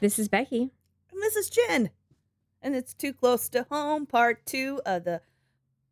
[0.00, 0.70] This is Becky.
[1.12, 1.90] And this is Jen.
[2.62, 5.20] And it's Too Close to Home, part two of the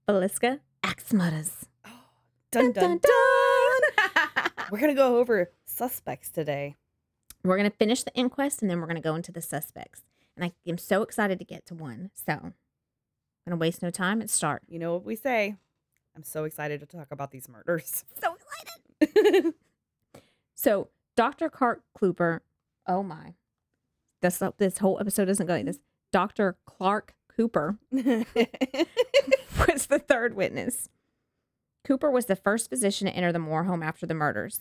[0.09, 1.67] Beliska Belisca Axe Murders.
[2.51, 4.51] Dun Dun Dun.
[4.71, 6.77] We're going to go over suspects today.
[7.45, 10.03] We're going to finish the inquest and then we're going to go into the suspects.
[10.37, 12.11] And I am so excited to get to one.
[12.15, 12.55] So I'm
[13.47, 14.63] going to waste no time and start.
[14.69, 15.57] You know what we say.
[16.17, 18.05] I'm so excited to talk about these murders.
[18.21, 18.37] So
[19.01, 19.55] excited.
[20.55, 21.49] So Dr.
[21.49, 22.43] Clark Cooper,
[22.89, 23.35] oh my,
[24.21, 25.79] this, uh, this whole episode doesn't go like this.
[26.13, 26.57] Dr.
[26.67, 30.89] Clark Cooper was the third witness.
[31.85, 34.61] Cooper was the first physician to enter the Moore home after the murders.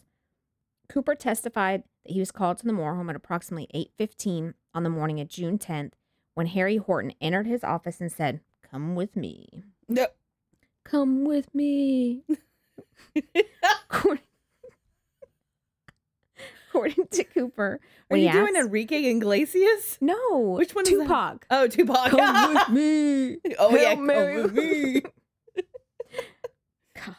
[0.89, 4.89] Cooper testified that he was called to the Moore home at approximately 8:15 on the
[4.89, 5.94] morning of June 10th
[6.36, 9.64] when Harry Horton entered his office and said, "Come with me.
[9.89, 10.08] no.
[10.83, 12.23] Come with me."
[16.78, 17.80] according, to Cooper,
[18.11, 19.97] Are you he doing Enrique Iglesias?
[20.02, 21.03] No, Which one is that?
[21.03, 21.45] Tupac.
[21.50, 22.09] Oh, Tupac.
[22.11, 23.38] Come with me.
[23.59, 23.95] Oh, yeah.
[23.95, 24.08] Hail Come
[24.44, 25.02] with me.
[26.95, 27.16] God.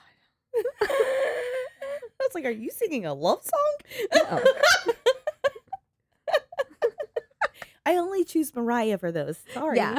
[0.83, 3.77] I was like, are you singing a love song?
[4.15, 4.43] No.
[7.87, 9.39] I only choose Mariah for those.
[9.55, 9.79] Sorry.
[9.79, 9.99] Yeah.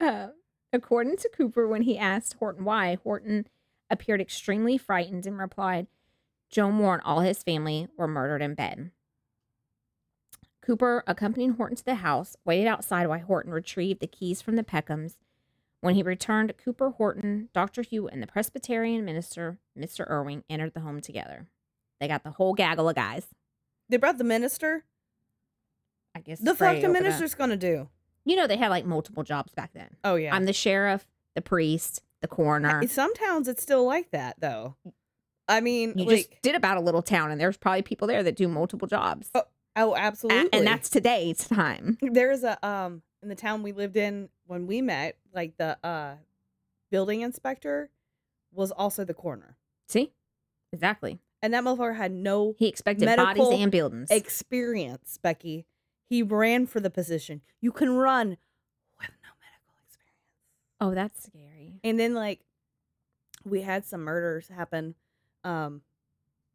[0.00, 0.28] uh,
[0.72, 3.48] according to Cooper, when he asked Horton why, Horton
[3.90, 5.88] appeared extremely frightened and replied,
[6.54, 8.92] Joe Moore and all his family were murdered in bed.
[10.62, 14.62] Cooper, accompanying Horton to the house, waited outside while Horton retrieved the keys from the
[14.62, 15.16] Peckhams.
[15.80, 17.82] When he returned, Cooper, Horton, Dr.
[17.82, 20.04] Hugh, and the Presbyterian minister, Mr.
[20.08, 21.48] Irving, entered the home together.
[22.00, 23.26] They got the whole gaggle of guys.
[23.88, 24.84] They brought the minister.
[26.14, 27.88] I guess The fuck the minister's gonna do?
[28.24, 29.96] You know they had like multiple jobs back then.
[30.04, 30.34] Oh yeah.
[30.34, 32.80] I'm the sheriff, the priest, the coroner.
[32.80, 34.76] In Some towns it's still like that though.
[35.48, 38.22] I mean, You like, just did about a little town, and there's probably people there
[38.22, 39.30] that do multiple jobs.
[39.34, 39.42] Oh,
[39.76, 40.48] oh, A- absolutely.
[40.52, 41.98] and that's today's time.
[42.00, 46.14] there's a um in the town we lived in when we met, like the uh
[46.90, 47.90] building inspector
[48.52, 49.56] was also the coroner,
[49.88, 50.12] See,
[50.72, 51.18] exactly.
[51.42, 54.10] and that motherfucker had no He expected Medical bodies and buildings.
[54.10, 55.18] experience.
[55.22, 55.66] Becky,
[56.08, 57.40] he ran for the position.
[57.60, 58.30] You can run
[59.00, 60.20] with no medical experience.
[60.80, 61.80] oh, that's scary.
[61.82, 62.40] And then like
[63.44, 64.94] we had some murders happen
[65.44, 65.82] um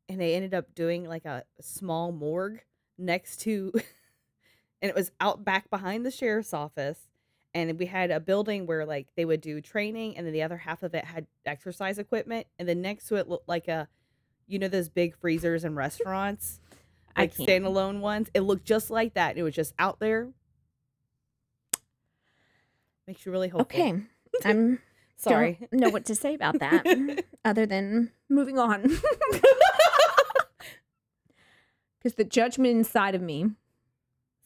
[0.08, 2.62] and they ended up doing like a small morgue
[2.98, 3.72] next to
[4.82, 7.08] and it was out back behind the sheriff's office
[7.54, 10.58] and we had a building where like they would do training and then the other
[10.58, 13.88] half of it had exercise equipment and then next to it looked like a
[14.48, 16.60] you know those big freezers in restaurants
[17.20, 18.30] like standalone ones?
[18.34, 20.30] It looked just like that it was just out there.
[23.08, 23.80] Makes you really hopeful.
[23.80, 24.04] Okay,
[24.46, 24.80] I'm
[25.20, 28.90] sorry Don't know what to say about that other than moving on.
[32.00, 33.52] Because the judgment inside of me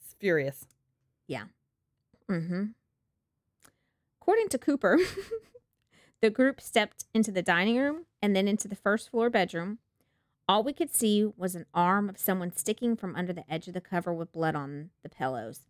[0.02, 0.66] It's furious.
[1.28, 1.44] Yeah.
[2.28, 2.64] Mm-hmm.
[4.20, 4.98] According to Cooper,
[6.20, 9.78] the group stepped into the dining room and then into the first floor bedroom.
[10.48, 13.74] All we could see was an arm of someone sticking from under the edge of
[13.74, 15.60] the cover with blood on the pillows.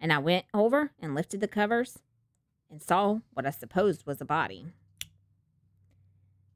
[0.00, 1.98] And I went over and lifted the covers
[2.70, 4.66] and saw what I supposed was a body.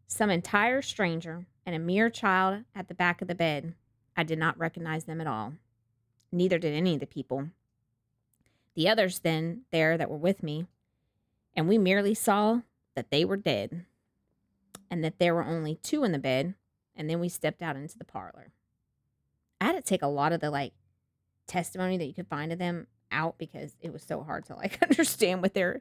[0.06, 3.74] Some entire stranger and a mere child at the back of the bed.
[4.16, 5.54] I did not recognize them at all.
[6.30, 7.48] Neither did any of the people
[8.74, 10.66] the others then there that were with me,
[11.56, 12.60] and we merely saw
[12.94, 13.84] that they were dead
[14.90, 16.54] and that there were only two in the bed,
[16.94, 18.52] and then we stepped out into the parlor.
[19.60, 20.72] I had to take a lot of the like
[21.46, 24.78] testimony that you could find of them out because it was so hard to like
[24.90, 25.78] understand what they're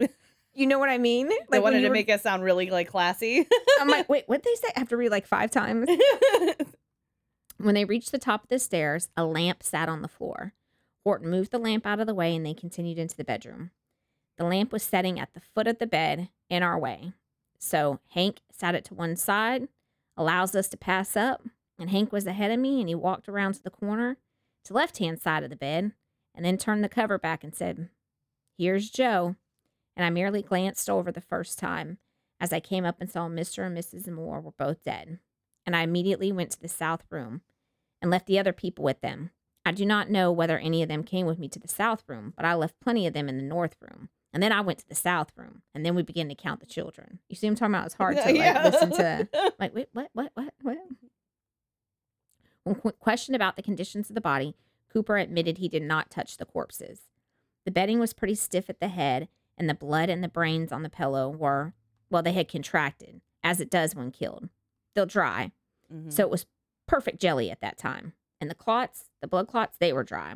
[0.53, 1.29] you know what I mean?
[1.49, 3.47] They wanted to were- make us sound really like classy.
[3.79, 4.73] I'm like, wait, what did they say?
[4.75, 5.89] I have to read like five times.
[7.57, 10.53] When they reached the top of the stairs, a lamp sat on the floor.
[11.05, 13.71] Horton moved the lamp out of the way and they continued into the bedroom.
[14.37, 17.13] The lamp was setting at the foot of the bed in our way.
[17.59, 19.67] So Hank sat it to one side,
[20.17, 21.43] allows us to pass up,
[21.79, 24.17] and Hank was ahead of me and he walked around to the corner
[24.65, 25.93] to left hand side of the bed
[26.35, 27.89] and then turned the cover back and said,
[28.57, 29.35] Here's Joe.
[29.95, 31.97] And I merely glanced over the first time
[32.39, 33.65] as I came up and saw Mr.
[33.65, 34.07] and Mrs.
[34.07, 35.19] Moore were both dead.
[35.65, 37.41] And I immediately went to the south room
[38.01, 39.31] and left the other people with them.
[39.65, 42.33] I do not know whether any of them came with me to the south room,
[42.35, 44.09] but I left plenty of them in the north room.
[44.33, 46.65] And then I went to the south room, and then we began to count the
[46.65, 47.19] children.
[47.29, 47.85] You see I'm talking about?
[47.85, 49.29] It's hard to like listen to
[49.59, 50.77] like wait what what what what
[52.63, 54.55] when qu- questioned about the conditions of the body
[54.91, 57.01] cooper admitted he did not touch the corpses
[57.65, 59.27] the bedding was pretty stiff at the head
[59.57, 61.73] and the blood and the brains on the pillow were
[62.09, 64.49] well they had contracted as it does when killed
[64.95, 65.51] they'll dry
[65.91, 66.11] Mhm.
[66.11, 66.45] so it was
[66.87, 70.35] perfect jelly at that time and the clots the blood clots they were dry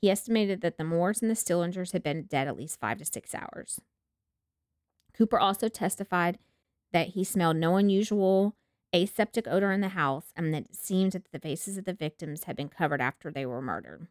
[0.00, 3.06] He estimated that the Moores and the Stillingers had been dead at least five to
[3.06, 3.80] six hours.
[5.14, 6.38] Cooper also testified
[6.92, 8.54] that he smelled no unusual
[8.92, 12.44] aseptic odor in the house and that it seemed that the faces of the victims
[12.44, 14.06] had been covered after they were murdered.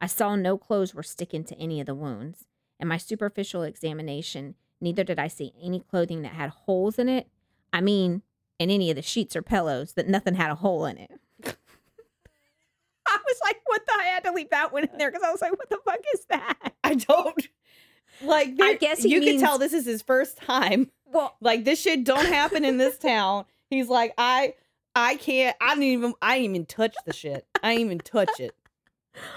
[0.00, 2.46] I saw no clothes were sticking to any of the wounds.
[2.80, 7.26] In my superficial examination, neither did I see any clothing that had holes in it.
[7.72, 8.22] I mean,
[8.58, 11.10] in any of the sheets or pillows, that nothing had a hole in it.
[11.44, 13.92] I was like, what the?
[13.98, 16.00] I had to leave that one in there because I was like, what the fuck
[16.14, 16.72] is that?
[16.84, 17.48] I don't
[18.22, 18.54] like.
[18.60, 20.90] I guess you means- can tell this is his first time.
[21.06, 23.46] Well, Like this shit don't happen in this town.
[23.70, 24.54] He's like, I,
[24.94, 25.56] I can't.
[25.60, 26.14] I didn't even.
[26.20, 27.46] I didn't even touch the shit.
[27.62, 28.54] I didn't even touch it.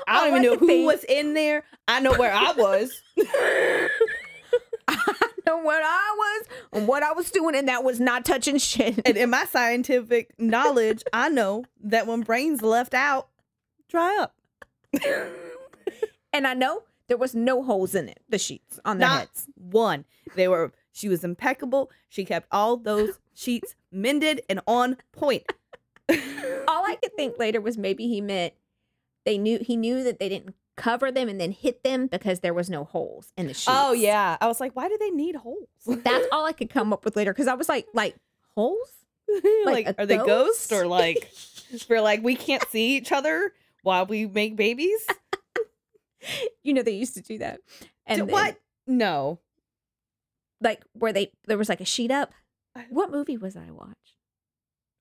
[0.08, 1.64] I don't even know who was in there.
[1.88, 3.02] I know where I was.
[4.88, 8.58] I know what I was and what I was doing, and that was not touching
[8.58, 9.00] shit.
[9.06, 13.30] and in my scientific knowledge, I know that when brains left out,
[13.90, 14.36] dry up.
[16.34, 19.48] And I know there was no holes in it, the sheets on the heads.
[19.56, 20.06] one.
[20.36, 20.72] They were.
[20.94, 21.92] She was impeccable.
[22.08, 25.44] She kept all those sheets mended and on point.
[26.10, 28.54] All I could think later was maybe he meant
[29.26, 32.54] they knew he knew that they didn't cover them and then hit them because there
[32.54, 33.68] was no holes in the oh, sheets.
[33.70, 35.68] Oh yeah, I was like, why do they need holes?
[35.86, 38.16] That's all I could come up with later because I was like, like
[38.56, 38.90] holes?
[39.66, 41.32] like, a are they ghosts or like
[41.90, 43.54] we're like we can't see each other
[43.84, 45.06] while we make babies?
[46.64, 47.62] You know they used to do that.
[48.06, 48.58] And D- then, what?
[48.88, 49.40] No.
[50.60, 52.32] Like where they there was like a sheet up.
[52.90, 53.98] What movie was I watch?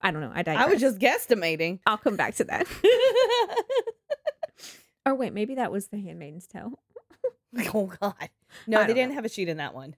[0.00, 0.32] I don't know.
[0.34, 0.66] I digress.
[0.66, 1.80] I was just guesstimating.
[1.86, 2.66] I'll come back to that.
[5.10, 6.78] Or wait, maybe that was The Handmaid's Tale.
[7.74, 8.14] oh God.
[8.66, 9.14] No, I they didn't know.
[9.16, 9.94] have a sheet in that one.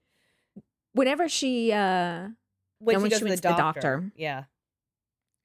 [0.93, 2.29] Whenever she uh
[2.79, 3.81] When And she when she went the to the doctor.
[3.81, 4.12] doctor.
[4.17, 4.44] Yeah.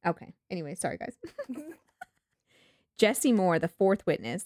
[0.05, 0.33] Okay.
[0.49, 1.15] Anyway, sorry guys.
[2.97, 4.45] Jesse Moore, the fourth witness.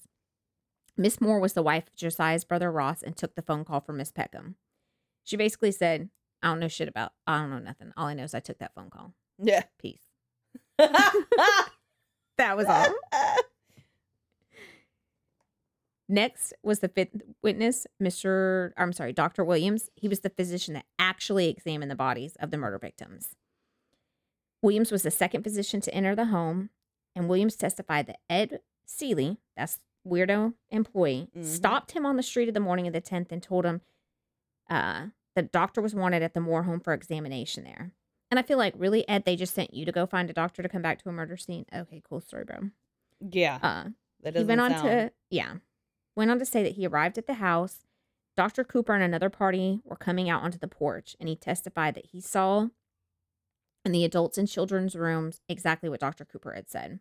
[0.98, 3.98] Miss Moore was the wife of Josiah's brother Ross and took the phone call from
[3.98, 4.56] Miss Peckham.
[5.24, 6.10] She basically said,
[6.44, 7.92] I don't know shit about I don't know nothing.
[7.98, 9.14] All I know is I took that phone call.
[9.42, 9.64] Yeah.
[9.80, 10.02] Peace.
[10.78, 12.94] That was all.
[16.12, 18.74] Next was the fifth witness, Mr.
[18.76, 19.46] I'm sorry, Dr.
[19.46, 19.90] Williams.
[19.96, 23.30] He was the physician that actually examined the bodies of the murder victims.
[24.62, 26.70] Williams was the second physician to enter the home,
[27.16, 31.46] and Williams testified that Ed Seeley, that's weirdo employee, Mhm.
[31.46, 33.82] stopped him on the street of the morning of the 10th and told him
[34.70, 37.92] uh, the doctor was wanted at the Moore home for examination there.
[38.30, 40.62] And I feel like, really, Ed, they just sent you to go find a doctor
[40.64, 41.66] to come back to a murder scene?
[41.74, 42.70] Okay, cool story, bro.
[43.20, 43.56] yeah.
[43.62, 43.90] Uh,
[44.22, 44.84] That he doesn't went on sound.
[44.84, 45.56] to yeah
[46.16, 47.86] went on to say that he arrived at the house.
[48.38, 52.08] Dr cooper and another party were coming out onto the porch and he testified that
[52.08, 52.68] he saw
[53.84, 57.00] in the adults and children's rooms exactly what dr cooper had said.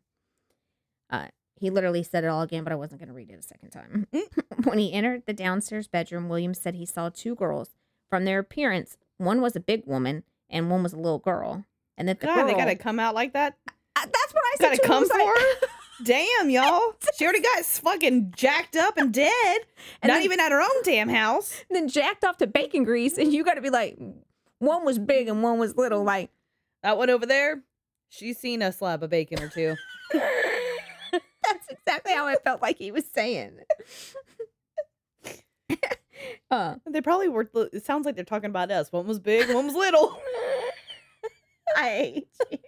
[1.08, 3.42] Uh, he literally said it all again but i wasn't going to read it a
[3.42, 4.06] second time.
[4.64, 7.70] When he entered the downstairs bedroom williams said he saw two girls.
[8.08, 11.64] From their appearance one was a big woman and one was a little girl.
[11.96, 13.56] And that the God, girl they gotta come out like that.
[13.68, 13.72] Uh,
[14.06, 15.34] that's what i said Gotta come for.
[16.05, 16.94] Damn, y'all.
[17.17, 19.59] She already got fucking jacked up and dead.
[20.02, 21.64] And Not then- even at her own damn house.
[21.71, 23.99] then jacked off to bacon grease, and you got to be like,
[24.59, 26.02] one was big and one was little.
[26.04, 26.30] Like,
[26.83, 27.62] That one over there,
[28.09, 29.75] she's seen a slab of bacon or two.
[30.12, 33.52] that's exactly how I felt like he was saying.
[36.50, 37.49] uh, They probably were.
[37.73, 38.90] It sounds like they're talking about us.
[38.92, 40.21] One was big, one was little.
[41.76, 42.59] I hate you.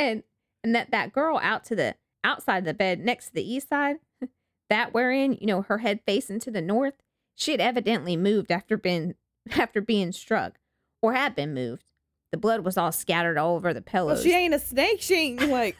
[0.00, 0.22] And
[0.64, 3.68] and that that girl out to the outside of the bed next to the east
[3.68, 3.96] side,
[4.70, 6.94] that wherein you know her head facing to the north,
[7.34, 9.14] she had evidently moved after being
[9.58, 10.58] after being struck,
[11.02, 11.84] or had been moved.
[12.32, 14.22] The blood was all scattered all over the well, pillows.
[14.22, 15.02] she ain't a snake.
[15.02, 15.76] She ain't like.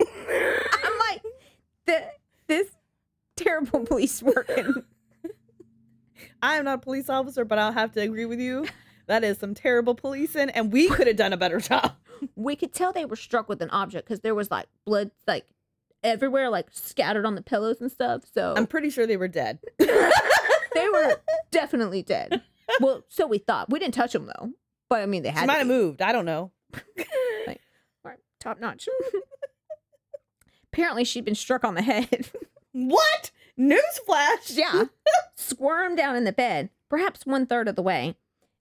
[0.00, 1.22] I'm like,
[1.86, 2.04] the,
[2.48, 2.68] this
[3.36, 4.84] terrible police working.
[6.42, 8.66] I am not a police officer, but I'll have to agree with you.
[9.06, 11.94] That is some terrible policing, and we could have done a better job.
[12.36, 15.46] We could tell they were struck with an object because there was like blood like
[16.02, 18.22] everywhere, like scattered on the pillows and stuff.
[18.32, 19.58] So I'm pretty sure they were dead.
[19.78, 21.20] they were
[21.50, 22.42] definitely dead.
[22.80, 23.70] Well, so we thought.
[23.70, 24.50] We didn't touch them though,
[24.88, 26.02] but I mean they She had might have moved.
[26.02, 26.52] I don't know.
[28.04, 28.88] Right, top notch.
[30.72, 32.30] Apparently, she'd been struck on the head.
[32.72, 33.30] What?
[33.58, 34.56] Newsflash.
[34.56, 34.84] yeah,
[35.34, 38.14] squirmed down in the bed, perhaps one third of the way,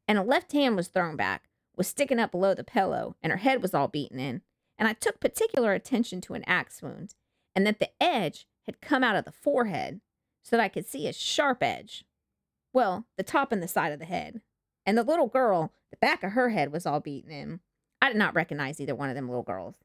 [0.07, 1.46] and a left hand was thrown back,
[1.77, 4.41] was sticking up below the pillow, and her head was all beaten in.
[4.77, 7.15] And I took particular attention to an axe wound,
[7.55, 10.01] and that the edge had come out of the forehead,
[10.43, 12.03] so that I could see a sharp edge.
[12.74, 14.41] Well, the top and the side of the head.
[14.86, 17.60] And the little girl, the back of her head was all beaten in.
[18.01, 19.75] I did not recognize either one of them little girls.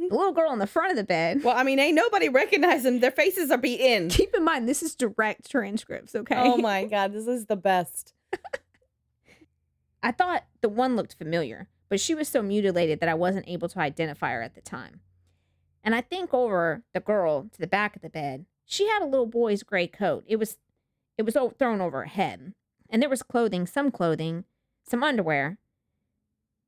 [0.00, 0.08] Hmm.
[0.08, 1.44] The little girl in the front of the bed.
[1.44, 3.00] Well, I mean, ain't nobody recognize them.
[3.00, 4.08] Their faces are beaten.
[4.10, 6.36] Keep in mind, this is direct transcripts, okay?
[6.38, 8.14] Oh my god, this is the best.
[10.02, 13.68] I thought the one looked familiar, but she was so mutilated that I wasn't able
[13.68, 15.00] to identify her at the time.
[15.84, 19.06] And I think over the girl to the back of the bed, she had a
[19.06, 20.24] little boy's gray coat.
[20.26, 20.58] It was
[21.18, 22.54] it was thrown over her head.
[22.88, 24.44] And there was clothing, some clothing,
[24.84, 25.58] some underwear.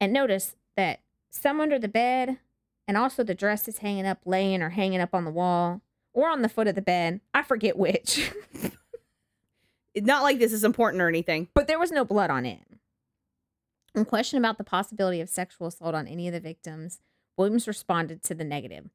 [0.01, 1.01] And notice that
[1.31, 2.39] some under the bed
[2.87, 5.81] and also the dresses hanging up laying or hanging up on the wall
[6.13, 7.21] or on the foot of the bed.
[7.33, 8.31] I forget which.
[9.95, 11.49] It's not like this is important or anything.
[11.55, 12.61] but there was no blood on it.
[13.95, 17.01] In question about the possibility of sexual assault on any of the victims,
[17.37, 18.91] Williams responded to the negative.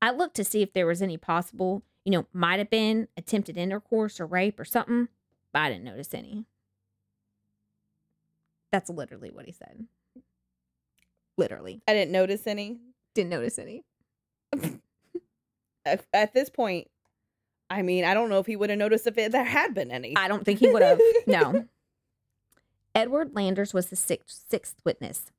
[0.00, 3.58] I looked to see if there was any possible, you know, might have been attempted
[3.58, 5.08] intercourse or rape or something,
[5.52, 6.44] but I didn't notice any.
[8.72, 9.86] That's literally what he said.
[11.36, 11.82] Literally.
[11.86, 12.78] I didn't notice any.
[13.14, 13.84] Didn't notice any.
[15.84, 16.88] At, at this point,
[17.70, 19.90] I mean, I don't know if he would have noticed if it, there had been
[19.90, 20.14] any.
[20.16, 21.00] I don't think he would have.
[21.26, 21.64] no.
[22.98, 25.30] Edward Landers was the sixth, sixth witness.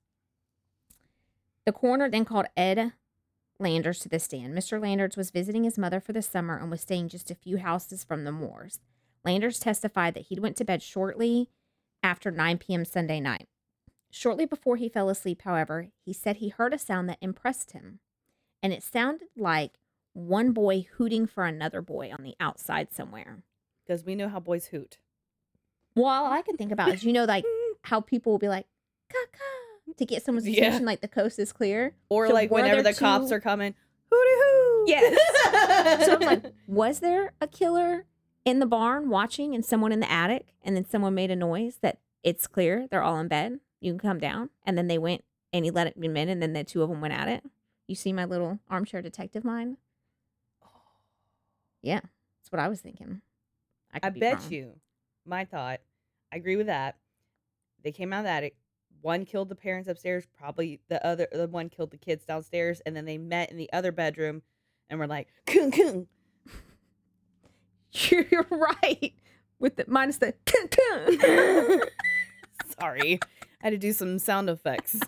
[1.66, 2.94] The coroner then called Ed
[3.60, 4.58] Landers to the stand.
[4.58, 4.82] Mr.
[4.82, 8.06] Landers was visiting his mother for the summer and was staying just a few houses
[8.06, 8.80] from the Moors.
[9.26, 11.50] Landers testified that he went to bed shortly
[12.02, 12.86] after 9 p.m.
[12.86, 13.50] Sunday night.
[14.10, 18.00] Shortly before he fell asleep, however, he said he heard a sound that impressed him,
[18.64, 19.80] and it sounded like
[20.14, 23.44] one boy hooting for another boy on the outside somewhere.
[23.86, 25.00] Because we know how boys hoot.
[25.96, 27.46] Well, all I can think about is you know like
[27.84, 28.66] how people will be like
[29.12, 30.68] caca to get someone's Yeah.
[30.68, 31.96] attention like the coast is clear.
[32.10, 33.74] Or So like whenever the cops are coming,
[34.12, 34.86] hooty hoo.
[34.88, 36.06] Yes.
[36.06, 38.06] So I'm like, was there a killer
[38.46, 41.78] in the barn watching and someone in the attic and then someone made a noise
[41.82, 43.60] that it's clear they're all in bed.
[43.82, 44.50] You can come down.
[44.66, 47.02] And then they went and he let it in and then the two of them
[47.02, 47.44] went at it.
[47.88, 49.78] You see my little armchair detective mind?
[50.64, 50.68] Oh.
[51.82, 52.02] Yeah.
[52.02, 53.22] That's what I was thinking.
[53.94, 54.52] I could be bet wrong.
[54.52, 54.74] you,
[55.30, 55.80] my thought,
[56.34, 56.96] I agree with that.
[57.84, 58.56] They came out of the attic.
[59.02, 60.26] One killed the parents upstairs.
[60.38, 63.72] Probably the other, the one killed the kids downstairs, and then they met in the
[63.72, 64.42] other bedroom,
[64.90, 66.08] and were like, "Coon coon."
[67.94, 69.14] You're right.
[69.60, 70.34] With the minus the
[72.80, 75.00] Sorry, I had to do some sound effects.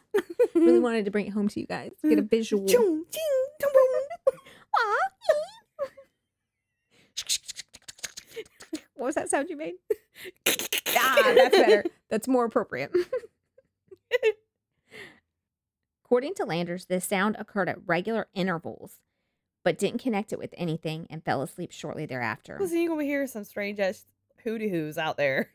[0.56, 1.92] really wanted to bring it home to you guys.
[2.04, 2.66] Get a visual.
[8.96, 9.74] What was that sound you made?
[10.48, 11.84] Ah, that's better.
[12.10, 12.92] That's more appropriate.
[16.06, 19.00] According to Landers, this sound occurred at regular intervals,
[19.64, 22.58] but didn't connect it with anything and fell asleep shortly thereafter.
[22.60, 24.06] Well, so you gonna hear some strange ass
[24.44, 25.52] hooty hoos out there.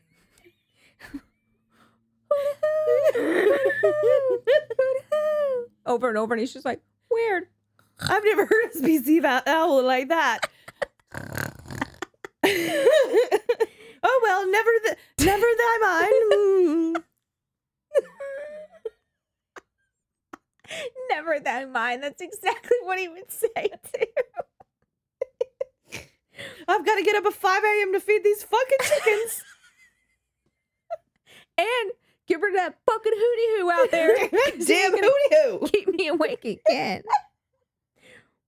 [5.85, 6.81] over and over, and he's just like,
[7.11, 7.47] weird.
[7.99, 10.41] I've never heard a species of owl like that.
[14.07, 17.03] oh well, never th- never thy mind.
[21.09, 22.03] Never that mind.
[22.03, 24.05] That's exactly what he would say too.
[26.67, 27.93] I've got to get up at five a.m.
[27.93, 29.43] to feed these fucking chickens.
[31.59, 31.91] And
[32.27, 34.15] get rid of that fucking hooty hoo out there.
[34.63, 35.67] Damn hooty hoo.
[35.73, 37.01] keep me awake again.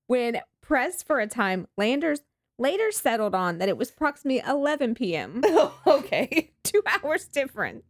[0.05, 2.19] When pressed for a time, Landers
[2.59, 5.41] later settled on that it was approximately 11 p.m.
[5.45, 6.51] Oh, okay.
[6.63, 7.83] Two hours difference.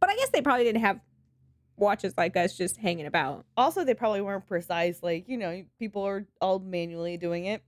[0.00, 1.00] But I guess they probably didn't have
[1.76, 3.44] watches like us just hanging about.
[3.56, 5.02] Also, they probably weren't precise.
[5.02, 7.62] Like you know, people are all manually doing it.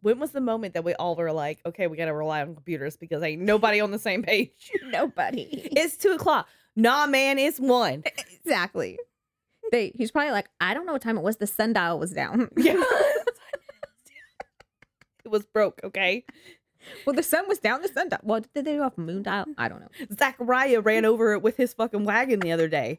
[0.00, 2.54] When was the moment that we all were like, okay, we got to rely on
[2.54, 4.70] computers because ain't nobody on the same page?
[4.84, 5.68] Nobody.
[5.72, 6.46] It's two o'clock.
[6.76, 8.04] Nah, man, it's one.
[8.04, 8.98] exactly.
[9.72, 11.38] They he's probably like, I don't know what time it was.
[11.38, 12.50] The sundial was down.
[12.56, 12.80] Yeah.
[15.26, 16.24] It was broke, okay?
[17.04, 17.82] well, the sun was down.
[17.82, 18.20] The sundial.
[18.22, 19.46] Well, did they do off moon dial?
[19.58, 19.88] I don't know.
[20.16, 22.98] Zachariah ran over it with his fucking wagon the other day.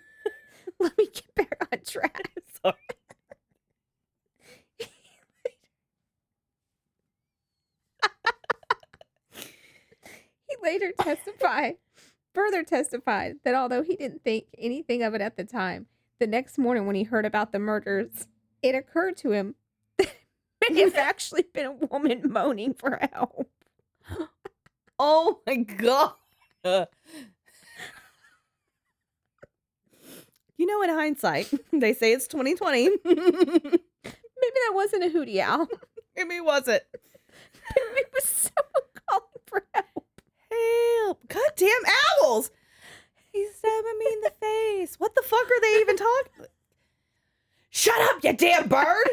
[0.80, 2.32] Let me get back on track.
[2.62, 2.74] Sorry.
[10.48, 11.76] He later testified,
[12.34, 15.86] further testified that although he didn't think anything of it at the time,
[16.20, 18.26] the next morning when he heard about the murders,
[18.62, 19.54] it occurred to him
[20.66, 23.48] that it may have actually been a woman moaning for help.
[24.98, 26.12] Oh my god.
[30.56, 32.88] You know, in hindsight, they say it's 2020.
[33.04, 35.68] Maybe that wasn't a hootie owl.
[36.16, 36.82] Maybe it wasn't.
[37.76, 40.04] Maybe it was someone calling for help.
[41.04, 41.28] Help.
[41.28, 41.82] Goddamn
[42.22, 42.50] owls.
[43.32, 44.98] He's stabbing me in the face.
[44.98, 46.46] What the fuck are they even talking?
[47.68, 49.06] Shut up, you damn bird!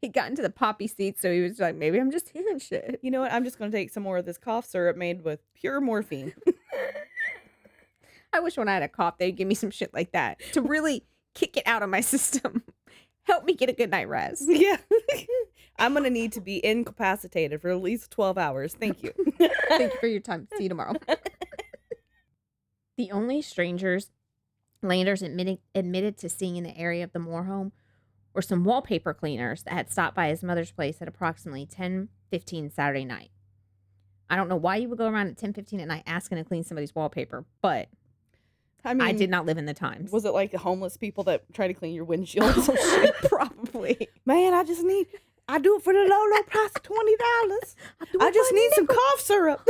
[0.00, 3.00] He got into the poppy seat, so he was like, maybe I'm just hearing shit.
[3.02, 3.32] you know what?
[3.32, 6.34] I'm just gonna take some more of this cough syrup made with pure morphine.
[8.32, 10.60] I wish when I had a cough, they'd give me some shit like that to
[10.60, 12.62] really kick it out of my system.
[13.24, 14.44] Help me get a good night rest.
[14.48, 14.76] yeah.
[15.78, 18.74] I'm gonna need to be incapacitated for at least 12 hours.
[18.74, 19.12] Thank you.
[19.68, 20.48] Thank you for your time.
[20.56, 20.94] See you tomorrow.
[22.96, 24.10] the only strangers
[24.82, 27.72] Landers admitted, admitted to seeing in the area of the Moore home
[28.34, 32.70] were some wallpaper cleaners that had stopped by his mother's place at approximately 10 15
[32.70, 33.30] Saturday night.
[34.30, 36.44] I don't know why you would go around at 10 15 at night asking to
[36.44, 37.88] clean somebody's wallpaper, but
[38.84, 40.12] I mean, I did not live in the times.
[40.12, 42.46] Was it like the homeless people that try to clean your windshield?
[42.56, 44.08] oh, shit, probably.
[44.24, 45.08] Man, I just need.
[45.48, 47.76] I do it for the low, low price of twenty dollars.
[48.20, 49.68] I just need some cough syrup.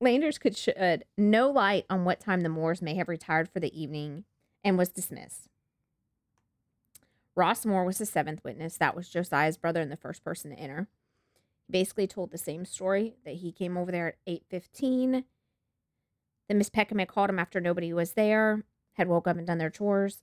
[0.00, 3.80] Landers could shed no light on what time the Moores may have retired for the
[3.80, 4.24] evening
[4.64, 5.48] and was dismissed.
[7.34, 8.76] Ross Moore was the seventh witness.
[8.76, 10.88] That was Josiah's brother and the first person to enter.
[11.70, 15.24] Basically told the same story that he came over there at eight fifteen.
[16.48, 18.64] Then Miss Peckham had called him after nobody was there,
[18.94, 20.22] had woke up and done their chores.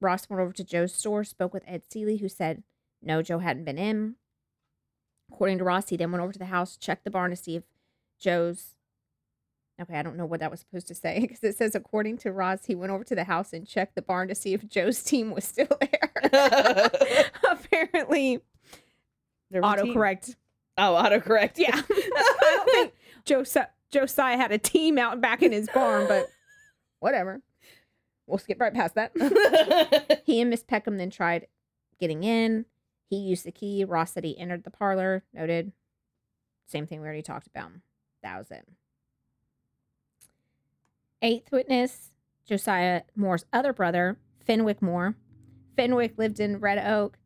[0.00, 2.62] Ross went over to Joe's store, spoke with Ed Seeley, who said
[3.02, 4.14] no, Joe hadn't been in.
[5.32, 7.56] According to Ross, he then went over to the house, checked the barn to see
[7.56, 7.64] if
[8.18, 8.74] Joe's
[9.80, 12.32] Okay, I don't know what that was supposed to say because it says, according to
[12.32, 15.02] Ross, he went over to the house and checked the barn to see if Joe's
[15.04, 16.90] team was still there.
[17.50, 18.40] Apparently,
[19.50, 19.94] There was a team.
[19.94, 20.36] autocorrect.
[20.78, 21.52] Oh, autocorrect.
[21.56, 21.70] Yeah.
[21.74, 22.92] I don't think
[23.24, 26.26] Josiah, Josiah had a team out back in his barn, but
[27.00, 27.40] whatever.
[28.26, 30.22] We'll skip right past that.
[30.24, 31.46] he and Miss Peckham then tried
[31.98, 32.64] getting in.
[33.08, 33.84] He used the key.
[33.84, 35.24] Ross said he entered the parlor.
[35.34, 35.72] Noted.
[36.68, 37.72] Same thing we already talked about.
[38.22, 38.66] That was it.
[41.22, 42.10] Eighth witness,
[42.46, 45.16] Josiah Moore's other brother, Fenwick Moore.
[45.76, 47.18] Fenwick lived in Red Oak.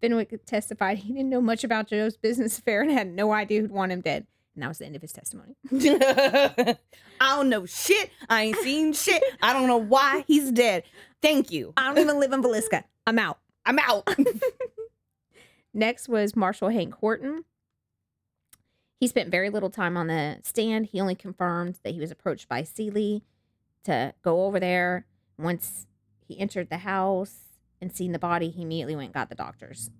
[0.00, 3.70] Fenwick testified he didn't know much about Joe's business affair and had no idea who'd
[3.70, 4.26] want him dead.
[4.54, 5.56] And that was the end of his testimony.
[7.20, 8.10] I don't know shit.
[8.28, 9.22] I ain't seen shit.
[9.42, 10.84] I don't know why he's dead.
[11.22, 11.72] Thank you.
[11.76, 12.84] I don't even live in Villisca.
[13.06, 13.38] I'm out.
[13.64, 14.08] I'm out.
[15.74, 17.44] Next was Marshal Hank Horton.
[19.00, 20.86] He spent very little time on the stand.
[20.86, 23.24] He only confirmed that he was approached by Seeley
[23.84, 25.06] to go over there.
[25.38, 25.86] Once
[26.28, 27.38] he entered the house
[27.80, 29.90] and seen the body, he immediately went and got the doctors.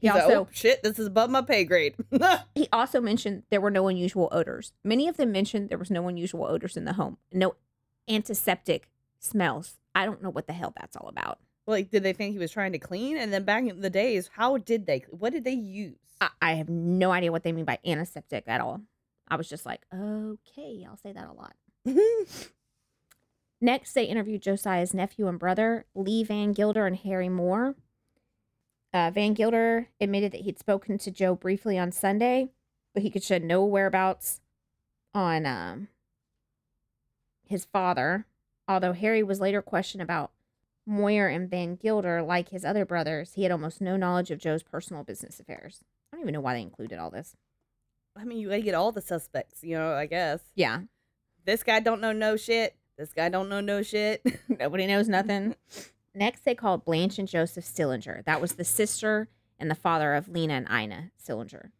[0.00, 1.94] He He's like, also oh, shit, this is above my pay grade.
[2.56, 4.72] he also mentioned there were no unusual odors.
[4.82, 7.54] Many of them mentioned there was no unusual odors in the home, no
[8.08, 9.76] antiseptic smells.
[9.94, 11.38] I don't know what the hell that's all about.
[11.68, 13.16] like, did they think he was trying to clean?
[13.16, 15.04] And then back in the days, how did they?
[15.10, 15.94] What did they use?
[16.20, 18.80] I, I have no idea what they mean by antiseptic at all.
[19.28, 21.54] I was just like, okay, I'll say that a lot.
[23.60, 27.74] Next, they interviewed Josiah's nephew and brother, Lee Van Gilder and Harry Moore.
[28.92, 32.48] Uh, Van Gilder admitted that he'd spoken to Joe briefly on Sunday,
[32.92, 34.40] but he could shed no whereabouts
[35.14, 35.88] on um,
[37.44, 38.26] his father.
[38.66, 40.32] Although Harry was later questioned about
[40.86, 44.62] Moyer and Van Gilder, like his other brothers, he had almost no knowledge of Joe's
[44.62, 45.84] personal business affairs.
[46.12, 47.36] I don't even know why they included all this.
[48.16, 49.94] I mean, you gotta get all the suspects, you know.
[49.94, 50.80] I guess Yeah,
[51.44, 52.76] this guy don't know no shit.
[52.98, 54.22] This guy don't know no shit.
[54.48, 55.54] Nobody knows nothing.
[56.14, 58.24] Next, they called Blanche and Joseph Stillinger.
[58.24, 61.70] That was the sister and the father of Lena and Ina Stillinger.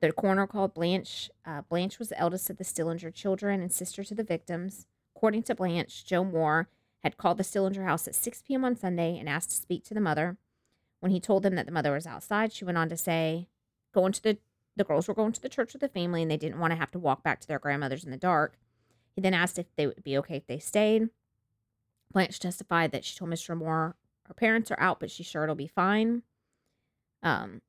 [0.00, 1.30] The coroner called Blanche.
[1.44, 4.86] Uh, Blanche was the eldest of the Stillinger children and sister to the victims.
[5.16, 6.68] According to Blanche, Joe Moore
[7.02, 8.64] had called the Stillinger house at 6 p.m.
[8.64, 10.36] on Sunday and asked to speak to the mother.
[11.00, 13.48] When he told them that the mother was outside, she went on to say,
[13.94, 14.38] going to the
[14.76, 16.76] the girls were going to the church with the family and they didn't want to
[16.76, 18.58] have to walk back to their grandmother's in the dark.
[19.14, 21.10] He then asked if they would be okay if they stayed.
[22.12, 23.56] Blanche testified that she told Mr.
[23.56, 23.94] Moore
[24.26, 26.22] her parents are out, but she's sure it'll be fine.
[27.22, 27.60] Um,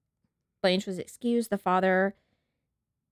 [0.61, 1.49] Blanche was excused.
[1.49, 2.15] The father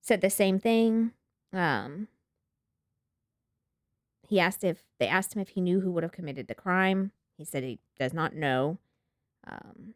[0.01, 1.11] said the same thing.
[1.51, 2.07] Um,
[4.27, 7.11] he asked if they asked him if he knew who would have committed the crime.
[7.37, 8.77] He said he does not know.
[9.45, 9.93] Um,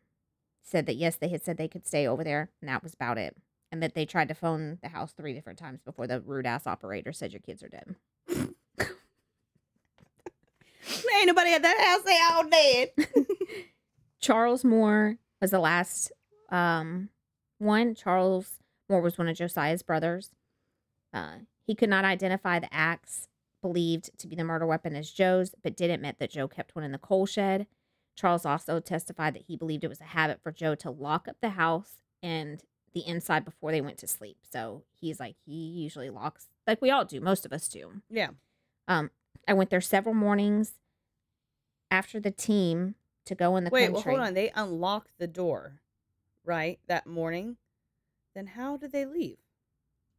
[0.68, 3.18] said that yes, they had said they could stay over there, and that was about
[3.18, 3.36] it.
[3.72, 6.68] And that they tried to phone the house three different times before the rude ass
[6.68, 7.96] operator said your kids are dead.
[11.18, 12.04] Ain't nobody at that house.
[12.04, 12.90] They all dead.
[14.22, 16.12] Charles Moore was the last
[16.50, 17.10] um,
[17.60, 17.94] one.
[17.94, 20.32] Charles Moore was one of Josiah's brothers.
[21.14, 23.28] Uh, he could not identify the axe
[23.62, 26.86] believed to be the murder weapon as Joe's, but did admit that Joe kept one
[26.86, 27.68] in the coal shed.
[28.18, 31.38] Charles also testified that he believed it was a habit for Joe to lock up
[31.42, 32.62] the house and
[32.94, 34.38] the inside before they went to sleep.
[34.52, 38.02] So he's like, he usually locks, like we all do, most of us do.
[38.10, 38.30] Yeah.
[38.88, 39.12] Um,
[39.48, 40.74] I went there several mornings
[41.92, 44.34] after the team to go in the Wait, well, hold on.
[44.34, 45.80] They unlocked the door,
[46.44, 46.80] right?
[46.88, 47.58] That morning.
[48.36, 49.38] Then how did they leave?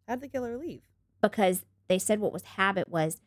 [0.06, 0.82] How did the killer leave?
[1.20, 3.20] because they said what was habit was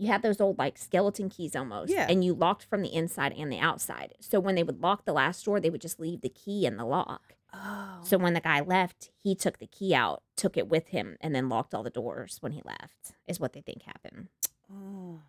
[0.00, 2.06] you had those old like skeleton keys almost Yeah.
[2.08, 5.12] and you locked from the inside and the outside so when they would lock the
[5.12, 8.00] last door they would just leave the key in the lock Oh.
[8.04, 11.34] so when the guy left he took the key out took it with him and
[11.34, 14.28] then locked all the doors when he left is what they think happened
[14.72, 15.20] oh.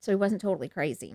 [0.00, 1.14] so he wasn't totally crazy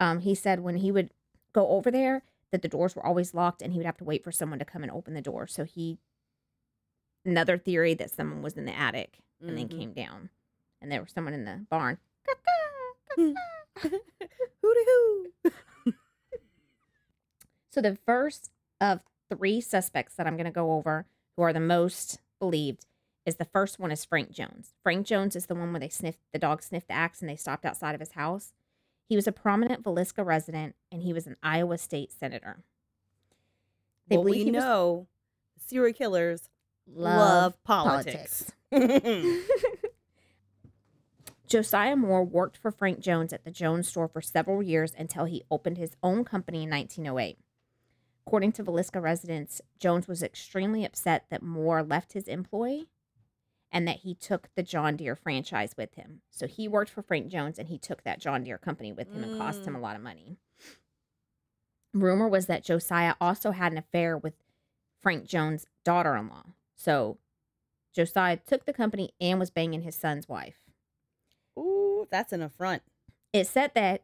[0.00, 1.10] um he said when he would
[1.52, 4.24] go over there that the doors were always locked and he would have to wait
[4.24, 5.98] for someone to come and open the door so he
[7.24, 9.78] another theory that someone was in the attic and then Mhm.
[9.78, 10.30] came down
[10.80, 11.98] and there was someone in the barn.
[13.16, 13.34] Hooty
[14.62, 15.32] hoo.
[17.70, 21.60] so the first of three suspects that i'm going to go over who are the
[21.60, 22.86] most believed
[23.24, 24.72] is the first one is frank jones.
[24.82, 27.36] Frank jones is the one where they sniffed the dog sniffed the axe and they
[27.36, 28.52] stopped outside of his house.
[29.08, 32.58] He was a prominent Villisca resident and he was an iowa state senator.
[34.08, 35.06] They well, we believe he was- know
[35.58, 36.48] serial killers
[36.86, 38.52] love, politics.
[41.56, 45.42] Josiah Moore worked for Frank Jones at the Jones store for several years until he
[45.50, 47.38] opened his own company in 1908.
[48.26, 52.82] According to Villisca residents, Jones was extremely upset that Moore left his employ
[53.72, 56.20] and that he took the John Deere franchise with him.
[56.30, 59.24] So he worked for Frank Jones and he took that John Deere company with him
[59.24, 59.82] and cost him a mm.
[59.82, 60.36] lot of money.
[61.94, 64.34] Rumor was that Josiah also had an affair with
[65.00, 66.44] Frank Jones' daughter in law.
[66.74, 67.16] So
[67.94, 70.65] Josiah took the company and was banging his son's wife.
[71.96, 72.82] Ooh, that's an affront.
[73.32, 74.02] It said that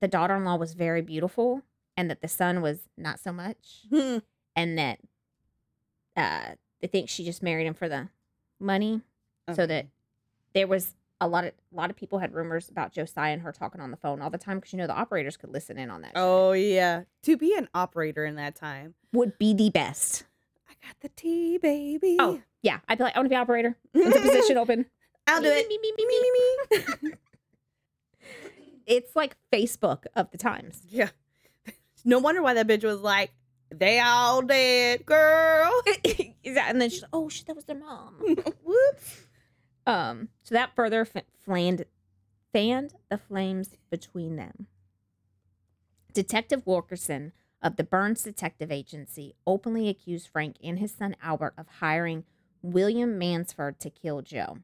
[0.00, 1.62] the daughter in law was very beautiful
[1.96, 4.98] and that the son was not so much, and that
[6.16, 8.08] uh, they think she just married him for the
[8.60, 9.02] money.
[9.54, 9.86] So that
[10.52, 13.50] there was a lot of a lot of people had rumors about Josiah and her
[13.50, 15.90] talking on the phone all the time because you know the operators could listen in
[15.90, 16.08] on that.
[16.08, 16.16] shit.
[16.16, 18.94] Oh yeah, to be an operator in that time.
[19.12, 20.24] would be the best.
[20.68, 22.16] I got the tea, baby.
[22.20, 23.76] Oh yeah, I'd be like, I want to be operator.
[23.92, 24.84] When's the position open?
[25.26, 25.68] I'll do Me, it.
[25.68, 26.30] me, me, me, me, me,
[27.08, 27.12] me.
[28.88, 30.82] It's like Facebook of the times.
[30.88, 31.10] yeah.
[32.04, 33.30] No wonder why that bitch was like,
[33.74, 35.70] "They all dead, girl."
[36.44, 38.14] And then she's like, oh shit, that was their mom.
[38.64, 39.26] Whoops.
[39.86, 41.84] Um, so that further f- flamed,
[42.54, 44.66] fanned the flames between them.
[46.14, 51.66] Detective Wilkerson of the Burns Detective Agency openly accused Frank and his son Albert of
[51.80, 52.24] hiring
[52.62, 54.58] William Mansfield to kill Joe.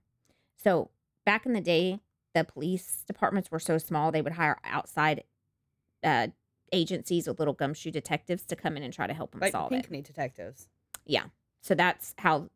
[0.56, 0.90] So
[1.26, 2.00] back in the day,
[2.34, 5.24] the police departments were so small they would hire outside
[6.02, 6.28] uh,
[6.72, 9.72] agencies with little gumshoe detectives to come in and try to help them Like solve
[9.72, 9.76] it.
[9.76, 10.68] Pinckney detectives
[11.06, 11.24] Yeah.
[11.62, 12.50] So that's how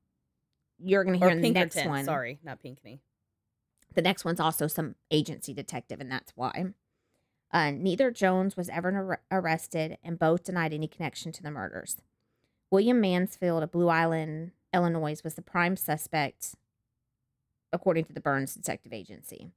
[0.78, 2.04] you're going to hear in the next one.
[2.04, 3.00] Sorry, not Pinckney.
[3.94, 6.66] The next one's also some agency detective, and that's why.
[7.50, 11.96] Uh, neither Jones was ever ar- arrested, and both denied any connection to the murders.
[12.70, 16.54] William Mansfield of Blue Island, Illinois, was the prime suspect,
[17.72, 19.50] according to the Burns Detective Agency.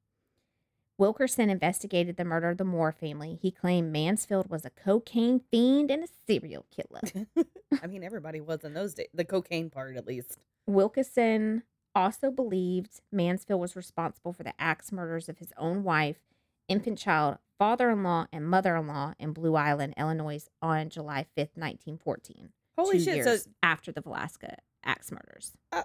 [1.02, 3.40] Wilkerson investigated the murder of the Moore family.
[3.42, 7.26] He claimed Mansfield was a cocaine fiend and a serial killer.
[7.82, 9.08] I mean, everybody was in those days.
[9.12, 10.38] The cocaine part, at least.
[10.68, 11.64] Wilkerson
[11.96, 16.20] also believed Mansfield was responsible for the axe murders of his own wife,
[16.68, 21.26] infant child, father in law, and mother in law in Blue Island, Illinois on July
[21.36, 22.50] 5th, 1914.
[22.78, 23.16] Holy shit!
[23.16, 25.54] years So after the Villisca axe murders.
[25.72, 25.82] Uh,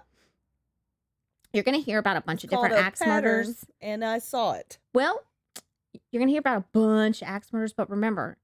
[1.53, 3.65] you're going to hear about a bunch of different axe murders.
[3.81, 4.77] and I saw it.
[4.93, 5.21] Well,
[6.11, 8.37] you're going to hear about a bunch of axe murders, but remember,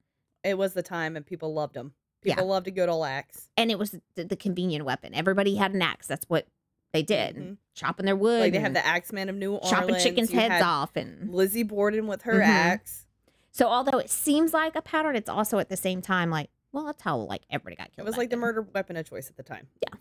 [0.43, 1.93] It was the time, and people loved them.
[2.23, 2.35] Yeah.
[2.35, 3.49] People loved a good old axe.
[3.57, 5.13] and it was the, the convenient weapon.
[5.13, 6.07] Everybody had an axe.
[6.07, 6.47] That's what
[6.93, 7.35] they did.
[7.35, 7.57] Mhm.
[7.75, 8.39] Chopping their wood.
[8.41, 9.69] Like they have the Axeman of New Orleans.
[9.69, 10.95] chopping chickens' you heads off.
[10.95, 12.45] And Lizzie Borden with her Mhm.
[12.47, 13.05] axe.
[13.51, 16.85] So although it seems like a pattern, it's also at the same time like, well,
[16.85, 18.05] that's how like everybody got killed.
[18.07, 19.67] It was like the murder weapon of choice at the time.
[19.81, 19.97] Yeah.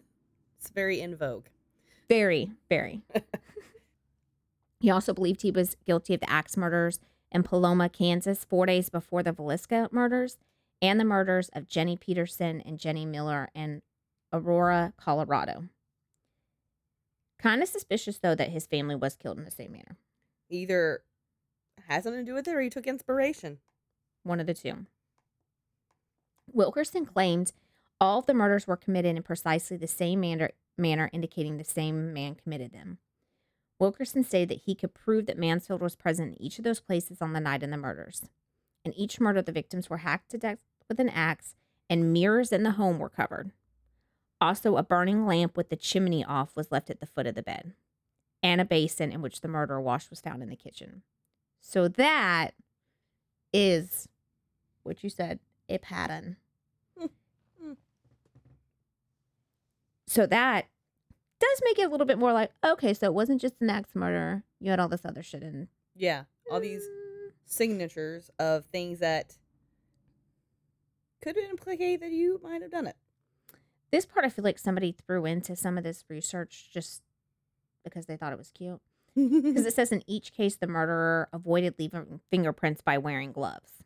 [0.59, 1.47] It's very in vogue.
[2.09, 3.03] Very, very.
[4.81, 8.91] he also believed he was guilty of the axe murders in Paola, Kansas, four days
[8.91, 10.37] before the Villisca murders,
[10.83, 13.83] and the murders of Jenny Peterson and Jenny Miller in
[14.33, 15.65] Aurora, Colorado.
[17.39, 19.97] Kind of suspicious though that his family was killed in the same manner.
[20.51, 21.03] Either
[21.89, 23.59] has something to do with it or he took inspiration.
[24.23, 24.87] one of the two.
[26.53, 27.53] Wilkerson claimed
[28.01, 32.13] all of the murders were committed in precisely the same manner, manner indicating the same
[32.13, 32.99] man committed them.
[33.79, 37.21] Wilkerson stated that he could prove that Mansfield was present in each of those places
[37.21, 38.23] on the night of the murders.
[38.85, 40.59] In each murder, the victims were hacked to death
[40.89, 41.55] with an axe,
[41.91, 43.53] and mirrors in the home were covered.
[44.41, 47.43] Also, a burning lamp with the chimney off was left at the foot of the
[47.43, 47.75] bed,
[48.43, 51.03] and a basin in which the murderer washed was found in the kitchen.
[51.61, 52.55] So that
[53.53, 54.09] is
[54.83, 56.37] what you said a pattern.
[60.13, 60.67] So that
[61.41, 63.95] does make it a little bit more like okay, so it wasn't just an axe
[63.95, 64.45] murder.
[64.61, 65.69] You had all this other shit in.
[65.97, 67.31] Yeah, all these mm.
[67.47, 69.39] signatures of things that
[71.23, 72.97] could implicate that you might have done it.
[73.91, 77.03] This part I feel like somebody threw into some of this research just
[77.83, 78.81] because they thought it was cute.
[79.15, 83.85] Because it says in each case, the murderer avoided leaving fingerprints by wearing gloves.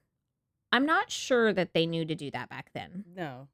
[0.70, 3.04] I'm not sure that they knew to do that back then.
[3.14, 3.48] no.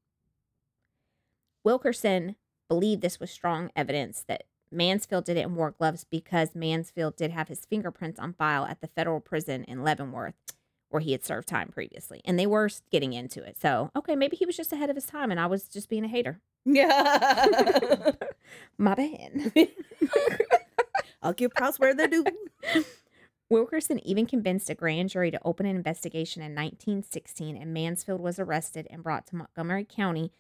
[1.65, 2.37] Wilkerson
[2.73, 7.67] believed this was strong evidence that Mansfield didn't wear gloves because Mansfield did have his
[7.67, 10.33] fingerprints on file at the federal prison in Leavenworth
[10.89, 12.23] where he had served time previously.
[12.25, 13.59] And they were getting into it.
[13.61, 16.03] So, okay, maybe he was just ahead of his time and I was just being
[16.03, 16.41] a hater.
[16.65, 18.13] Yeah.
[18.79, 19.53] My bad.
[21.23, 22.25] I'll give props where they're due.
[23.51, 28.39] Wilkerson even convinced a grand jury to open an investigation in 1916, and Mansfield was
[28.39, 30.33] arrested and brought to Montgomery County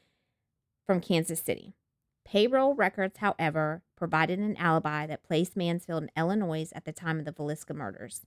[0.86, 1.74] from Kansas City.
[2.24, 7.24] Payroll records, however, provided an alibi that placed Mansfield in Illinois at the time of
[7.24, 8.26] the Villisca murders.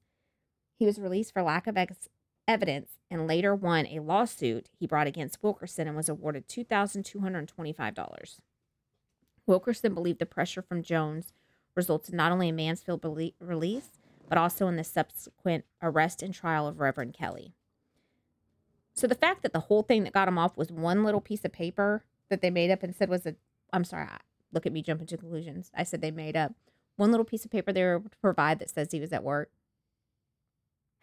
[0.77, 2.09] He was released for lack of ex-
[2.47, 8.39] evidence and later won a lawsuit he brought against Wilkerson and was awarded $2,225.
[9.47, 11.33] Wilkerson believed the pressure from Jones
[11.75, 13.89] resulted not only in Mansfield belie- release,
[14.27, 17.53] but also in the subsequent arrest and trial of Reverend Kelly.
[18.93, 21.43] So the fact that the whole thing that got him off was one little piece
[21.45, 23.35] of paper that they made up and said was a
[23.75, 24.19] I'm sorry, I-
[24.51, 25.69] look at me jumping to conclusions.
[25.75, 26.53] I said they made up
[26.95, 29.51] one little piece of paper they were to provide that says he was at work.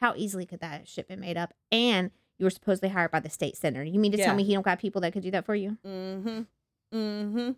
[0.01, 1.53] How easily could that shit been made up?
[1.71, 3.85] And you were supposedly hired by the state senator.
[3.85, 4.25] You mean to Yeah.
[4.27, 5.77] tell me he don't got people that could do that for you?
[5.85, 6.97] Mm-hmm.
[6.97, 7.51] Mm-hmm.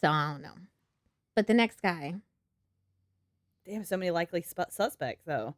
[0.00, 0.54] So I don't know.
[1.36, 2.16] But the next guy,
[3.64, 5.54] Damn, so many likely sp- suspects though.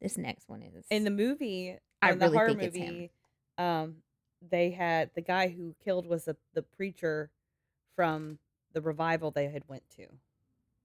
[0.00, 2.86] this next one is In the movie, I in the really horror think it's him.
[2.94, 3.10] movie,
[3.58, 3.96] um,
[4.40, 7.30] they had the guy who killed was the the preacher
[7.96, 8.38] from
[8.72, 10.06] the revival they had went to.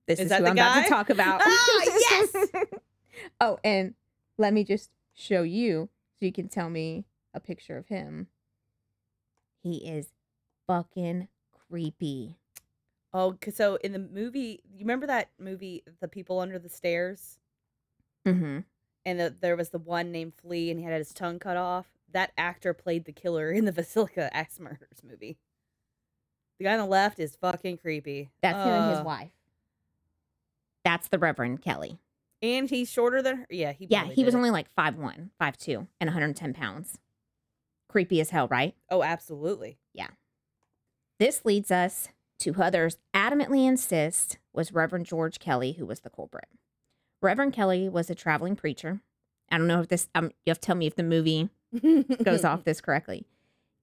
[0.07, 1.41] This Is is, that who the I'm about to talk about.
[1.43, 2.35] Ah, yes!
[3.41, 3.95] oh, and
[4.37, 5.89] let me just show you
[6.19, 8.27] so you can tell me a picture of him.
[9.63, 10.09] He is
[10.67, 11.27] fucking
[11.69, 12.35] creepy.
[13.13, 17.39] Oh, so in the movie, you remember that movie, The People Under the Stairs,
[18.27, 18.59] Mm-hmm.
[19.05, 21.85] and the, there was the one named Flea, and he had his tongue cut off.
[22.11, 25.37] That actor played the killer in the Basilica Axe Murders movie.
[26.59, 28.29] The guy on the left is fucking creepy.
[28.41, 29.05] That's him and his Ugh.
[29.05, 29.31] wife.
[30.83, 31.99] That's the Reverend Kelly.
[32.41, 33.45] and he's shorter than her.
[33.49, 33.87] Yeah, he.
[33.89, 34.39] Yeah, probably he was did it.
[34.39, 36.99] only like 5'1, 5'2, and 110 pounds.
[37.89, 38.75] Creepy as hell, right?
[38.89, 39.77] Oh, absolutely.
[39.93, 40.09] Yeah.
[41.19, 46.09] This leads us to who others adamantly insist was Reverend George Kelly, who was the
[46.09, 46.47] culprit.
[47.21, 48.99] Reverend Kelly was a traveling preacher.
[49.49, 51.49] I don't know if this, um, you have to tell me if the movie
[52.23, 53.25] goes off this correctly.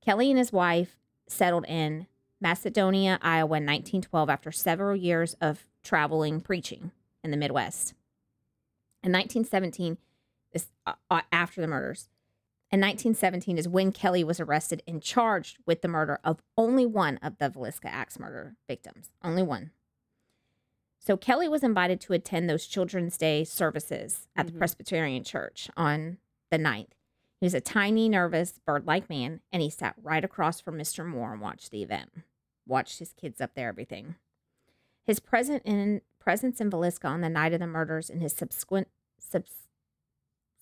[0.04, 0.96] Kelly and his wife
[1.28, 2.06] settled in
[2.42, 6.90] Macedonia, Iowa in 1912 after several years of traveling preaching
[7.22, 7.94] in the Midwest.
[9.02, 9.96] In 1917,
[10.52, 12.08] this uh, uh, after the murders.
[12.70, 17.18] In 1917 is when Kelly was arrested and charged with the murder of only one
[17.18, 19.10] of the Villisca Axe murder victims.
[19.22, 19.70] Only one.
[20.98, 24.58] So Kelly was invited to attend those Children's Day services at the Mhm.
[24.58, 26.18] Presbyterian Church on
[26.50, 26.94] the 9th.
[27.40, 31.04] He was a tiny, nervous, bird like man, and he sat right across from Mr.
[31.04, 32.10] Moore and watched the event.
[32.66, 34.16] Watched his kids up there, everything.
[35.04, 38.88] His present in, presence in Villisca on the night of the murders and his subsequent,
[39.18, 39.52] subs,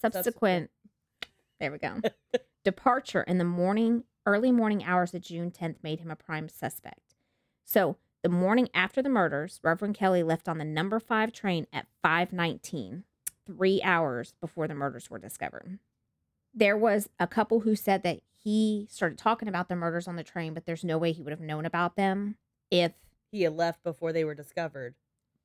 [0.01, 0.71] subsequent,
[1.59, 2.01] there we go,
[2.65, 7.15] departure in the morning, early morning hours of June 10th made him a prime suspect.
[7.65, 11.87] So, the morning after the murders, Reverend Kelly left on the number five train at
[12.03, 13.05] 519,
[13.47, 15.79] three hours before the murders were discovered
[16.55, 20.25] there was a couple who said that he started talking about the murders on the
[20.25, 22.37] train, but there's no way he would have known about them
[22.71, 22.93] if.
[23.31, 24.95] he had left before they were discovered.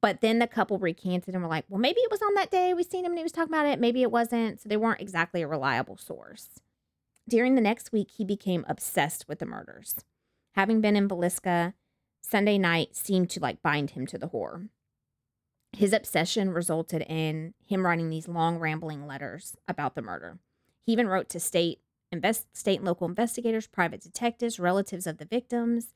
[0.02, 2.74] But then the couple recanted and were like, well, maybe it was on that day.
[2.74, 3.80] We seen him and he was talking about it.
[3.80, 4.62] Maybe it wasn't.
[4.62, 6.50] So they weren't exactly a reliable source.
[7.28, 9.96] During the next week, he became obsessed with the murders.
[10.54, 11.74] Having been in Villisca,
[12.22, 14.68] Sunday night seemed to like bind him to the horror.
[15.76, 20.38] His obsession resulted in him writing these long, rambling letters about the murder.
[20.86, 21.80] He even wrote to state
[22.16, 25.94] invest state and local investigators, private detectives, relatives of the victims,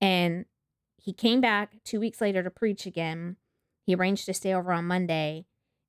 [0.00, 0.46] and
[0.96, 3.36] he came back two weeks later to preach again.
[3.86, 5.46] He arranged to stay over on Monday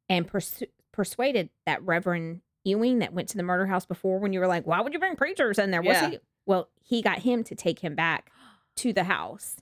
[0.09, 4.39] and persu- persuaded that Reverend Ewing that went to the murder house before when you
[4.39, 5.81] were like, why would you bring preachers in there?
[5.81, 6.09] What's Yeah.
[6.11, 6.19] he?
[6.45, 8.31] Well, he got him to take him back
[8.77, 9.57] to the house.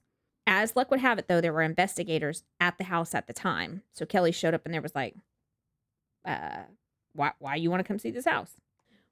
[0.45, 3.83] As luck would have it, though, there were investigators at the house at the time.
[3.93, 5.15] So Kelly showed up and there was like,
[6.25, 6.63] uh,
[7.13, 8.51] why, why you want to come see this house?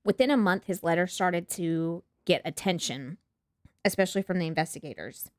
[0.07, 3.17] Within a month, his letter started to get attention,
[3.83, 5.29] especially from the investigators.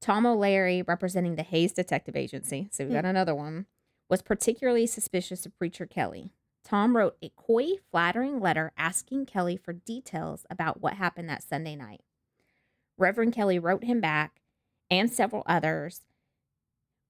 [0.00, 2.94] Tom O'Leary, representing the Hayes Detective Agency, so we hmm.
[2.94, 3.66] got another one,
[4.08, 6.30] was particularly suspicious of Preacher Kelly.
[6.64, 11.74] Tom wrote a coy, flattering letter asking Kelly for details about what happened that Sunday
[11.74, 12.02] night.
[12.96, 14.42] Reverend Kelly wrote him back
[14.92, 16.02] and several others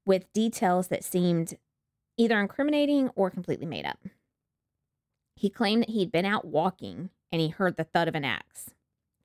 [0.06, 1.58] with details that seemed
[2.16, 3.98] either incriminating or completely made up.
[5.42, 8.70] He claimed that he'd been out walking and he heard the thud of an axe.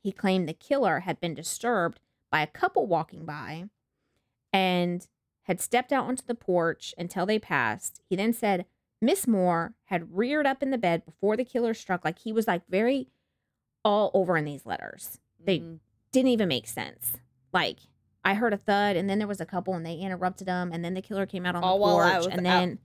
[0.01, 1.99] He claimed the killer had been disturbed
[2.31, 3.65] by a couple walking by
[4.51, 5.07] and
[5.43, 8.01] had stepped out onto the porch until they passed.
[8.09, 8.65] He then said
[8.99, 12.47] Miss Moore had reared up in the bed before the killer struck, like he was
[12.47, 13.09] like very
[13.85, 15.19] all over in these letters.
[15.39, 15.79] They Mhm.
[16.11, 17.17] didn't even make sense.
[17.53, 17.77] Like
[18.25, 20.83] I heard a thud, and then there was a couple, and they interrupted them, and
[20.83, 22.43] then the killer came out on All the while I porch, was and out.
[22.59, 22.79] then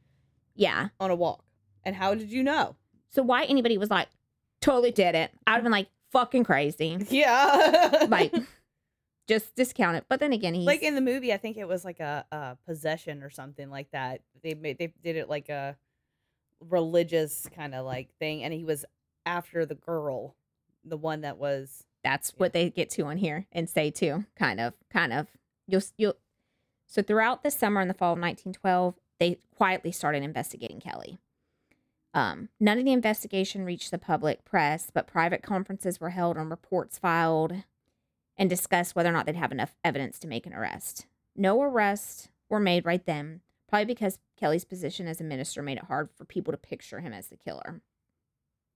[0.55, 0.91] yeah.
[1.01, 1.47] on a walk.
[1.83, 2.77] And how did you know?
[3.13, 4.09] So why anybody was like
[4.61, 5.31] totally did it?
[5.47, 8.07] I'd have been like fucking crazy, Yeah.
[8.09, 8.35] like
[9.29, 10.05] just discount it.
[10.09, 12.57] But then again, he's like in the movie, I think it was like a, a
[12.67, 14.21] possession or something like that.
[14.43, 15.77] They made they did it like a
[16.69, 18.85] religious kind of like thing, and he was
[19.27, 20.35] after the girl,
[20.85, 24.59] the one that was that's what they get to on here and say too kind
[24.59, 25.29] of kind of
[25.69, 26.17] you'll you'll
[26.89, 31.21] so throughout the summer and the fall of 1912 they quietly started investigating kelly
[32.15, 36.51] um, none of the investigation reached the public press but private conferences were held and
[36.51, 37.55] reports filed
[38.37, 42.29] and discussed whether or not they'd have enough evidence to make an arrest no arrests
[42.49, 46.25] were made right then probably because kelly's position as a minister made it hard for
[46.25, 47.81] people to picture him as the killer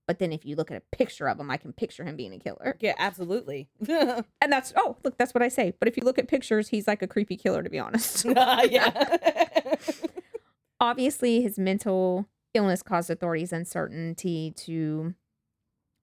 [0.07, 2.33] but then if you look at a picture of him i can picture him being
[2.33, 3.67] a killer yeah, absolutely.
[3.87, 5.73] and that's oh look that's what I say.
[5.79, 8.25] But if you look at pictures, he's like a creepy killer to be honest.
[8.25, 9.75] yeah.
[10.79, 15.13] Obviously, his mental illness caused authorities uncertainty to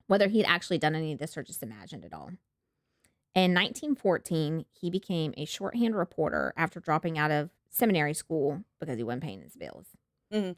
[0.07, 2.31] whether he'd actually done any of this or just imagined it all.
[3.35, 9.03] In 1914, he became a shorthand reporter after dropping out of seminary school because he
[9.03, 9.89] wasn't paying his bills.
[10.31, 10.57] Mhm.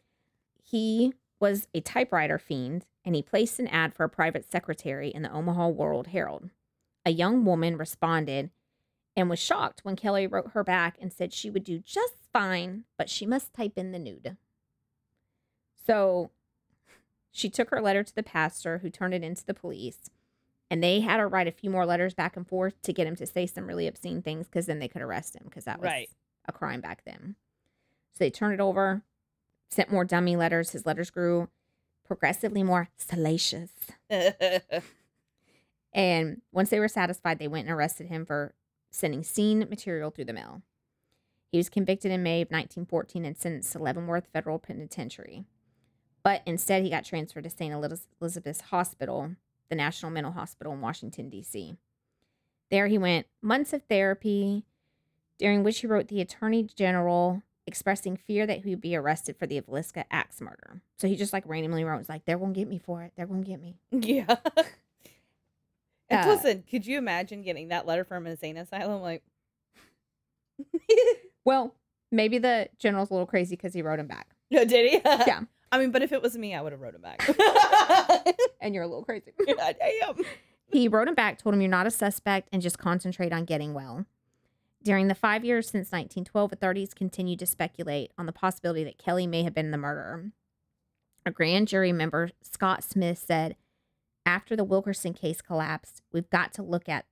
[0.62, 5.22] He was a typewriter fiend and he placed an ad for a private secretary in
[5.22, 6.50] the Omaha World Herald.
[7.04, 8.50] A young woman responded
[9.16, 12.84] and was shocked when Kelly wrote her back and said she would do just fine,
[12.98, 14.36] but she must type in the nude.
[15.86, 16.30] So
[17.32, 20.10] she took her letter to the pastor who turned it into the police.
[20.70, 23.14] And they had her write a few more letters back and forth to get him
[23.16, 25.86] to say some really obscene things because then they could arrest him because that was
[25.86, 26.10] Right.
[26.46, 27.36] a crime back then.
[28.14, 29.02] So they turned it over,
[29.70, 30.70] sent more dummy letters.
[30.70, 31.48] His letters grew
[32.04, 33.70] progressively more salacious.
[35.92, 38.54] And once they were satisfied, they went and arrested him for
[38.90, 40.60] sending scene material through the mail.
[41.50, 45.44] He was convicted in May of 1914 and sentenced to Leavenworth Federal Penitentiary.
[46.26, 47.72] But instead, he got transferred to St.
[47.72, 49.36] Elizabeth's Hospital,
[49.68, 51.76] the National Mental Hospital in Washington, D.C.
[52.68, 54.64] There he went months of therapy,
[55.38, 59.46] during which he wrote the Attorney General expressing fear that he would be arrested for
[59.46, 60.80] the Villisca axe murder.
[60.98, 63.12] So he just like randomly wrote, was like, they're going to get me for it.
[63.14, 63.76] They're going to get me.
[63.92, 64.34] yeah.
[66.08, 69.00] And Uh, listen, could you imagine getting that letter from an insane asylum?
[69.00, 69.22] Like,
[71.44, 71.76] Well,
[72.10, 74.26] maybe the general's a little crazy because he wrote him back.
[74.50, 75.00] no, did he?
[75.04, 75.42] Yeah.
[75.72, 77.28] I mean, but if it was me, I would have wrote him back.
[78.60, 79.32] And you're a little crazy.
[79.48, 80.16] I am.
[80.72, 83.74] he wrote him back, told him you're not a suspect, and just concentrate on getting
[83.74, 84.06] well.
[84.82, 89.26] During the five years since 1912, authorities continued to speculate on the possibility that Kelly
[89.26, 90.32] may have been the murderer.
[91.24, 93.56] A grand jury member, Scott Smith, said,
[94.24, 97.04] After the Wilkerson case collapsed, we've got to look at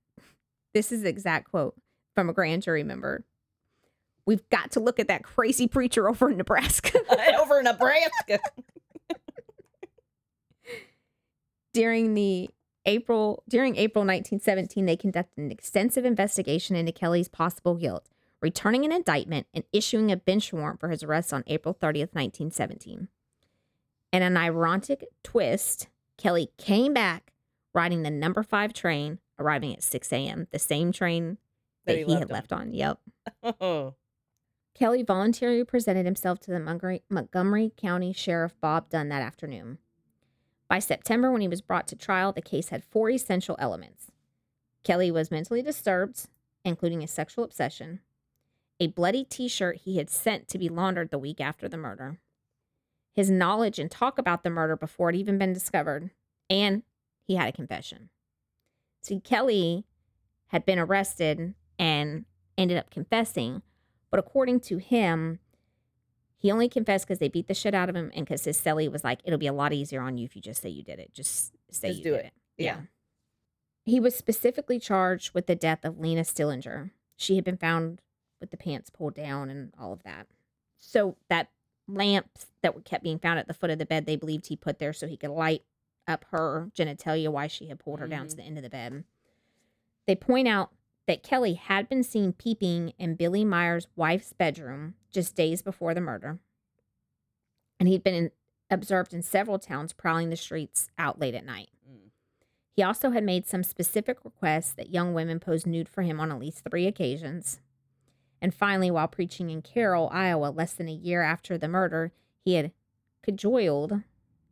[0.73, 1.77] this is the exact quote
[2.15, 3.25] from a grand jury member.
[4.27, 6.99] We've got to look at that crazy preacher over in Nebraska.
[7.39, 8.39] Over in Nebraska.
[11.73, 12.49] during the
[12.87, 18.09] April during April 1917, they conducted an extensive investigation into Kelly's possible guilt,
[18.41, 23.09] returning an indictment and issuing a bench warrant for his arrest on April 30th, 1917.
[24.13, 27.33] In an ironic twist, Kelly came back
[27.75, 31.39] riding the number five train, arriving at 6 a.m., the same train
[31.87, 32.29] that, he, had on.
[32.29, 32.73] left on.
[32.73, 32.99] Yep.
[33.61, 33.95] Oh.
[34.75, 39.79] Kelly voluntarily presented himself to the Montgomery, County Sheriff Bob Dunn that afternoon.
[40.69, 44.11] By September, when he was brought to trial, the case had four essential elements.
[44.83, 46.27] Kelly was mentally disturbed,
[46.65, 48.01] including a sexual obsession,
[48.81, 52.19] a bloody t shirt he had sent to be laundered the week after the murder,
[53.13, 56.11] his knowledge and talk about the murder before it even been discovered,
[56.51, 56.83] and
[57.23, 58.11] he had a confession.
[59.03, 59.85] See, Kelly
[60.49, 62.25] had been arrested and
[62.59, 63.63] ended up confessing.
[64.15, 65.41] But according to him,
[66.37, 68.89] he only confessed because they beat the shit out of him and because his cellie
[68.89, 71.01] was like, it'll be a lot easier on you if you just say you did
[71.01, 71.13] it.
[71.13, 72.33] Just say Just you do did it.
[72.59, 72.63] it.
[72.63, 72.77] Yeah.
[73.85, 76.93] He was specifically charged with the death of Lena Stillinger.
[77.17, 78.03] She had been found
[78.41, 80.29] with the pants pulled down and all of that.
[80.79, 81.49] So that
[81.89, 84.55] lamps that were kept being found at the foot of the bed, they believed he
[84.55, 85.65] put there so he could light
[86.07, 88.37] up her genitalia why she had pulled her down to Mhm.
[88.37, 89.03] the end of the bed.
[90.07, 90.71] They point out
[91.07, 96.01] that Kelly had been seen peeping in Billy Meyer's wife's bedroom just days before the
[96.01, 96.39] murder.
[97.79, 98.31] And he'd been in,
[98.71, 101.69] observed in several towns prowling the streets out late at night.
[101.89, 102.11] Mm.
[102.75, 106.33] He also had made some specific requests that young women pose nude for him on
[106.33, 107.61] at least three occasions.
[108.41, 112.13] And finally, while preaching in Carroll, Iowa, less than a year after the murder,
[112.45, 112.73] he had
[113.23, 114.03] cajoled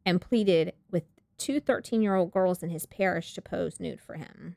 [0.04, 1.04] and pleaded with
[1.38, 4.56] two 13 year old girls in his parish to pose nude for him.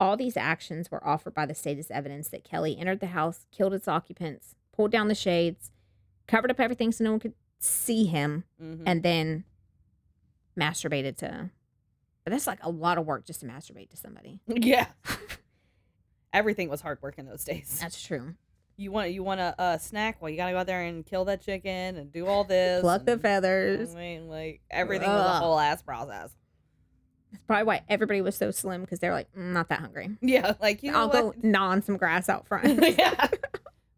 [0.00, 3.46] All these actions were offered by the state as evidence that Kelly entered the house,
[3.52, 5.70] killed its occupants, pulled down the shades,
[6.26, 8.82] covered up everything so no one could see him, Mhm.
[8.86, 9.44] and then
[10.58, 11.50] masturbated to.
[12.24, 14.40] But that's like a lot of work just to masturbate to somebody.
[14.46, 14.86] yeah.
[16.32, 17.78] Everything was hard work in those days.
[17.80, 18.34] That's true.
[18.76, 20.22] You want you want a, a snack?
[20.22, 22.80] Well, you gotta go out there and kill that chicken and do all this.
[22.80, 23.94] Pluck the feathers.
[23.94, 26.30] I mean, like everything was a whole ass process.
[27.32, 30.10] That's probably why everybody was so slim because they're like, "Mm, not that hungry.
[30.20, 31.40] Yeah, like you know I'll what?
[31.40, 32.80] go gnaw on some grass out front.
[32.98, 33.28] yeah.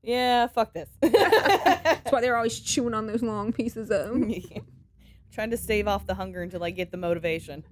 [0.03, 0.89] yeah, fuck this.
[1.01, 4.17] That's why they're always chewing on those long pieces of.
[5.33, 7.65] Trying to stave off the hunger until I get the motivation.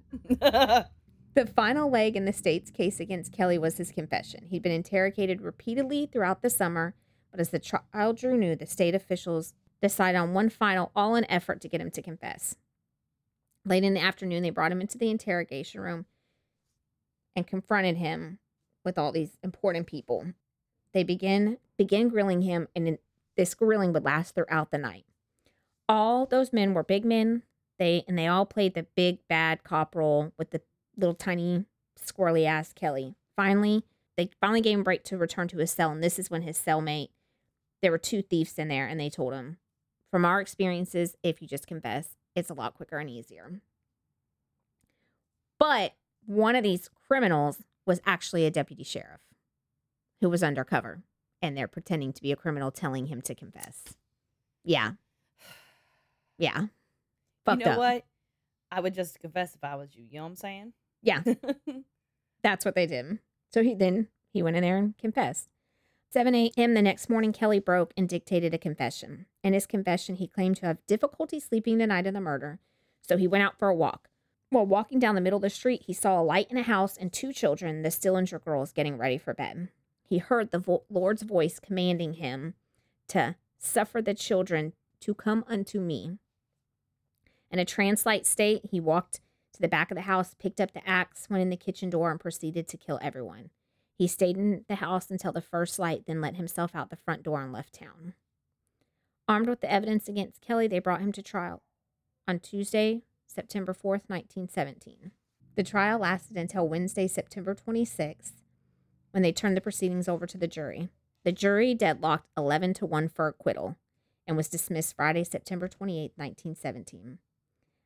[1.33, 4.47] The final leg in the state's case against Kelly was his confession.
[4.49, 6.93] He'd been interrogated repeatedly throughout the summer,
[7.31, 11.29] but as the trial drew near, the state officials decided on one final all in
[11.31, 12.57] effort to get him to confess.
[13.63, 16.05] Late in the afternoon, they brought him into the interrogation room
[17.35, 18.39] and confronted him
[18.83, 20.33] with all these important people.
[20.93, 22.97] They begin began grilling him, and
[23.37, 25.05] this grilling would last throughout the night.
[25.87, 27.43] All those men were big men.
[27.77, 30.61] They and they all played the big bad cop role with the
[30.97, 31.65] little tiny
[31.99, 33.15] squirrely ass Kelly.
[33.35, 33.83] Finally,
[34.17, 36.57] they finally gave him break to return to his cell, and this is when his
[36.57, 37.09] cellmate.
[37.81, 39.57] There were two thieves in there, and they told him,
[40.11, 43.61] "From our experiences, if you just confess, it's a lot quicker and easier."
[45.59, 45.93] But
[46.25, 49.21] one of these criminals was actually a deputy sheriff
[50.21, 51.03] who was undercover,
[51.41, 53.83] and they're pretending to be a criminal, telling him to confess.
[54.63, 54.93] Yeah,
[56.41, 56.65] yeah.
[57.47, 57.77] you know up.
[57.77, 58.05] what?
[58.71, 60.03] I would just confess if I was you.
[60.09, 60.73] You know what I'm saying?
[61.03, 61.21] Yeah.
[62.43, 63.19] That's what they did.
[63.53, 65.49] So he then he went in there and confessed.
[66.13, 66.73] 7 a.m.
[66.73, 69.27] the next morning, Kelly broke and dictated a confession.
[69.45, 72.59] In his confession, he claimed to have difficulty sleeping the night of the murder,
[73.01, 74.09] so he went out for a walk.
[74.49, 76.97] While walking down the middle of the street, he saw a light in a house
[76.97, 79.69] and two children, the Stillinger girls, getting ready for bed.
[80.03, 82.55] He heard the vo- Lord's voice commanding him
[83.07, 86.17] to suffer the children to come unto me.
[87.49, 89.21] In a trance-like state, he walked
[89.53, 92.11] to the back of the house, picked up the axe, went in the kitchen door,
[92.11, 93.51] and proceeded to kill everyone.
[94.01, 97.21] He stayed in the house until the first light, then let himself out the front
[97.21, 98.15] door and left town.
[99.27, 101.61] Armed with the evidence against Kelly, they brought him to trial
[102.27, 105.11] on Tuesday, September 4th, 1917.
[105.53, 108.31] The trial lasted until Wednesday, September 26th,
[109.11, 110.89] when they turned the proceedings over to the jury.
[111.23, 113.75] The jury deadlocked 11 to 1 for acquittal
[114.25, 117.19] and was dismissed Friday, September 28, 1917.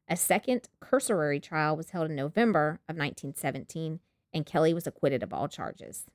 [0.07, 3.99] A second cursory trial was held in November of 1917,
[4.35, 6.05] and Kelly was acquitted of all charges.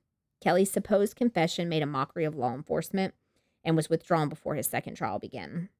[0.40, 3.14] Kelly's supposed confession made a mockery of law enforcement
[3.64, 5.70] and was withdrawn before his second trial began.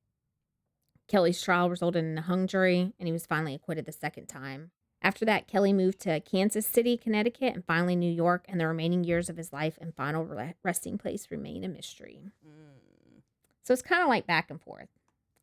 [1.07, 4.71] Kelly's trial resulted in a hung jury, and he was finally acquitted the second time.
[5.03, 9.05] After that, Kelly moved to Kansas City, Connecticut, and finally New York, and the remaining
[9.05, 12.21] years of his life and final re- resting place remain a mystery.
[12.47, 13.23] Mm.
[13.63, 14.89] So it's kind of like back and forth.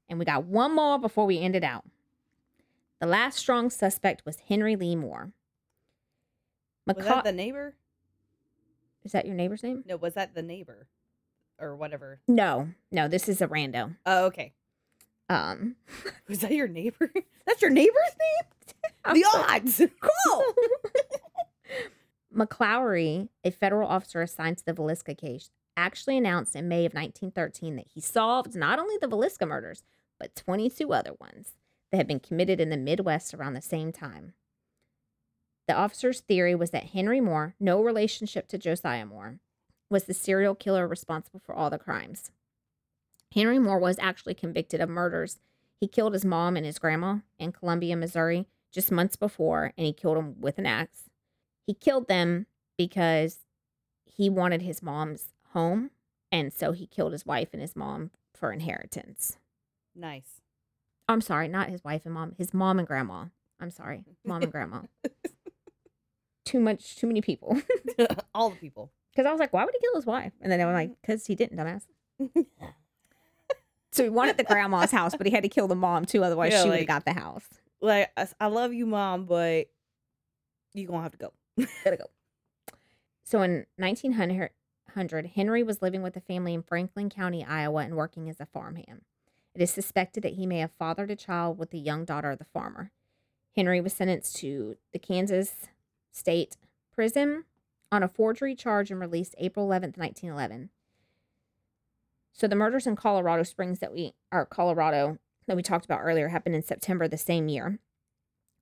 [0.10, 1.86] And we got one more before we end it out.
[3.00, 5.32] The last strong suspect was Henry Lee Moore.
[6.96, 7.76] Was McCaw- that the neighbor?
[9.04, 9.84] Is that your neighbor's name?
[9.88, 10.88] No, was that the neighbor,
[11.60, 12.20] or whatever?
[12.28, 13.96] No, no, this is a rando.
[14.06, 14.54] Oh, okay.
[15.30, 15.76] Um,
[16.30, 17.12] Was that your neighbor?
[17.46, 19.14] That's your neighbor's name?
[19.14, 19.82] The odds.
[20.02, 20.44] Cool.
[22.36, 27.78] McClaughry, a federal officer assigned to the Villisca case, actually announced in May of 1913
[27.78, 29.84] that he solved not only the Villisca murders,
[30.20, 31.52] but 22 other ones
[31.92, 34.34] that had been committed in the Midwest around the same time.
[35.68, 39.40] The officer's theory was that Henry Moore, no relationship to Josiah Moore,
[39.90, 42.32] was the serial killer responsible for all the crimes.
[43.34, 45.40] Henry Moore was actually convicted of murders.
[45.80, 49.94] He killed his mom and his grandma in Columbia, Missouri, just months before, and he
[49.94, 51.10] killed them with an axe.
[51.66, 52.48] He killed them
[52.78, 53.40] because
[54.06, 55.92] he wanted his mom's home,
[56.32, 59.38] and so he killed his wife and his mom for inheritance.
[59.94, 60.42] Nice.
[61.10, 63.26] I'm sorry, not his wife and mom, his mom and grandma.
[63.60, 64.82] I'm sorry, mom and grandma.
[66.48, 67.62] Too much, too many people.
[68.34, 68.92] All the people.
[69.12, 70.34] Because I was like, why would he kill his wife?
[70.42, 71.02] And then they were like, mm-hmm.
[71.02, 71.84] because he didn't, dumbass.
[73.94, 76.52] So he wanted the grandma's house, but he had to kill the mom too, otherwise
[76.52, 77.48] Yeah, she would have like- got the house.
[77.82, 79.68] like I love you, mom, but
[80.74, 81.34] you're gonna have to go.
[81.84, 82.06] Gotta go.
[83.24, 84.52] So in 1900,
[85.34, 89.02] Henry was living with a family in Franklin County, Iowa, and working as a farmhand.
[89.56, 92.38] It is suspected that he may have fathered a child with the young daughter of
[92.38, 92.92] the farmer.
[93.56, 95.56] Henry was sentenced to the Kansas
[96.18, 96.58] State
[96.94, 97.46] Prison
[97.92, 100.70] on a forgery charge and released April 11th, 1911.
[102.34, 106.30] So the murders in Colorado Springs that we, or Colorado, that we talked about earlier
[106.30, 107.80] happened in September the same year.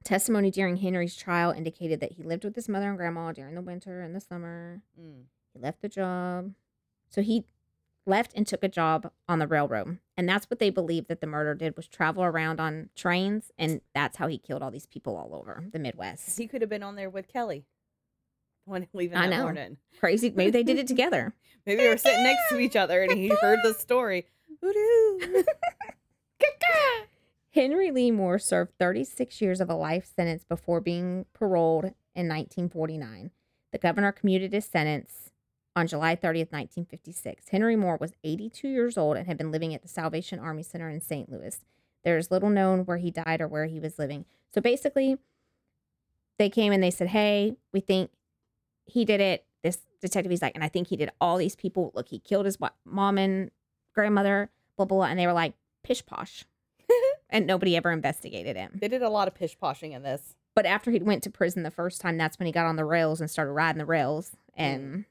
[0.03, 3.61] Testimony during Henry's trial indicated that he lived with his mother and grandma during the
[3.61, 4.81] winter and the summer.
[4.99, 5.23] Mm.
[5.53, 6.53] He left the job.
[7.09, 7.45] So he
[8.05, 9.99] left and took a job on the railroad.
[10.17, 13.81] And that's what they believe that the murder did was travel around on trains and
[13.93, 16.37] that's how he killed all these people all over the Midwest.
[16.37, 17.65] He could have been on there with Kelly
[18.65, 19.43] when leaving I that know.
[19.43, 19.77] morning.
[19.99, 20.31] Crazy.
[20.35, 21.33] Maybe they did it together.
[21.65, 24.25] Maybe they were sitting next to each other and he heard the story.
[24.61, 25.43] Hoodoo.
[27.51, 33.31] Henry Lee Moore served 36 years of a life sentence before being paroled in 1949.
[33.71, 35.24] The governor commuted his sentence
[35.75, 37.49] on July 30th, 1956.
[37.49, 40.89] Henry Moore was 82 years old and had been living at the Salvation Army Center
[40.89, 41.29] in St.
[41.31, 41.59] Louis.
[42.03, 44.25] There is little known where he died or where he was living.
[44.53, 45.17] So basically,
[46.37, 48.11] they came and they said, Hey, we think
[48.85, 49.45] he did it.
[49.63, 51.91] This detective, he's like, and I think he did all these people.
[51.95, 53.49] Look, he killed his mom and
[53.95, 55.05] grandmother, blah, blah, blah.
[55.07, 56.45] And they were like, pish posh.
[57.29, 58.77] and nobody ever investigated him.
[58.79, 60.35] they did a lot of pish poshing in this.
[60.53, 62.85] But after he went to prison the first time, that's when he got on the
[62.85, 64.31] rails and started riding the rails.
[64.55, 65.05] And mm.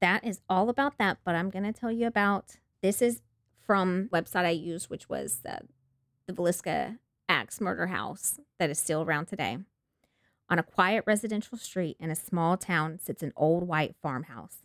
[0.00, 1.18] That is all about that.
[1.24, 3.22] But I'm going to tell you about this is
[3.66, 5.58] from website I used, which was uh,
[6.26, 9.58] the Villisca Axe Murder House that is still around today.
[10.50, 14.62] On a quiet residential street in a small town sits an old white farmhouse.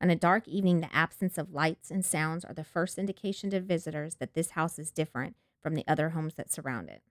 [0.00, 3.60] On a dark evening, the absence of lights and sounds are the first indication to
[3.60, 7.02] visitors that this house is different from the other homes that surround it.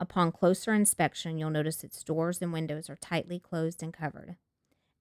[0.00, 4.36] Upon closer inspection, you'll notice its doors and windows are tightly closed and covered.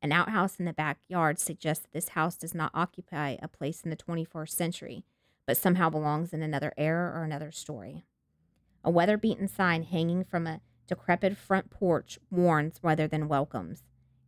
[0.01, 3.89] An outhouse in the backyard suggests that this house does not occupy a place in
[3.89, 5.03] the 21st century,
[5.45, 8.05] but somehow belongs in another era or another story.
[8.83, 13.83] A weather beaten sign hanging from a decrepit front porch warns rather than welcomes.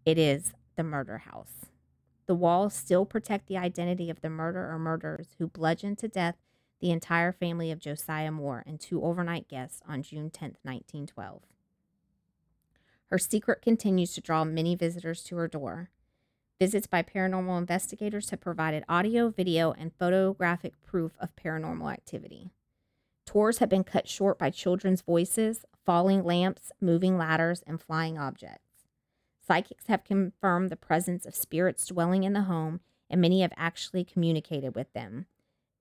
[0.05, 1.67] It is the murder house.
[2.28, 6.36] The walls still protect the identity of the murderer or murderers who bludgeoned to death
[6.82, 11.43] the entire family of Josiah Moore and two overnight guests on June 10, 1912.
[13.12, 15.89] Her secret continues to draw many visitors to her door.
[16.59, 22.51] Visits by paranormal investigators have provided audio, video, and photographic proof of paranormal activity.
[23.26, 28.88] Tours have been cut short by children's voices, falling lamps, moving ladders, and flying objects.
[29.45, 34.05] Psychics have confirmed the presence of spirits dwelling in the home, and many have actually
[34.05, 35.26] communicated with them,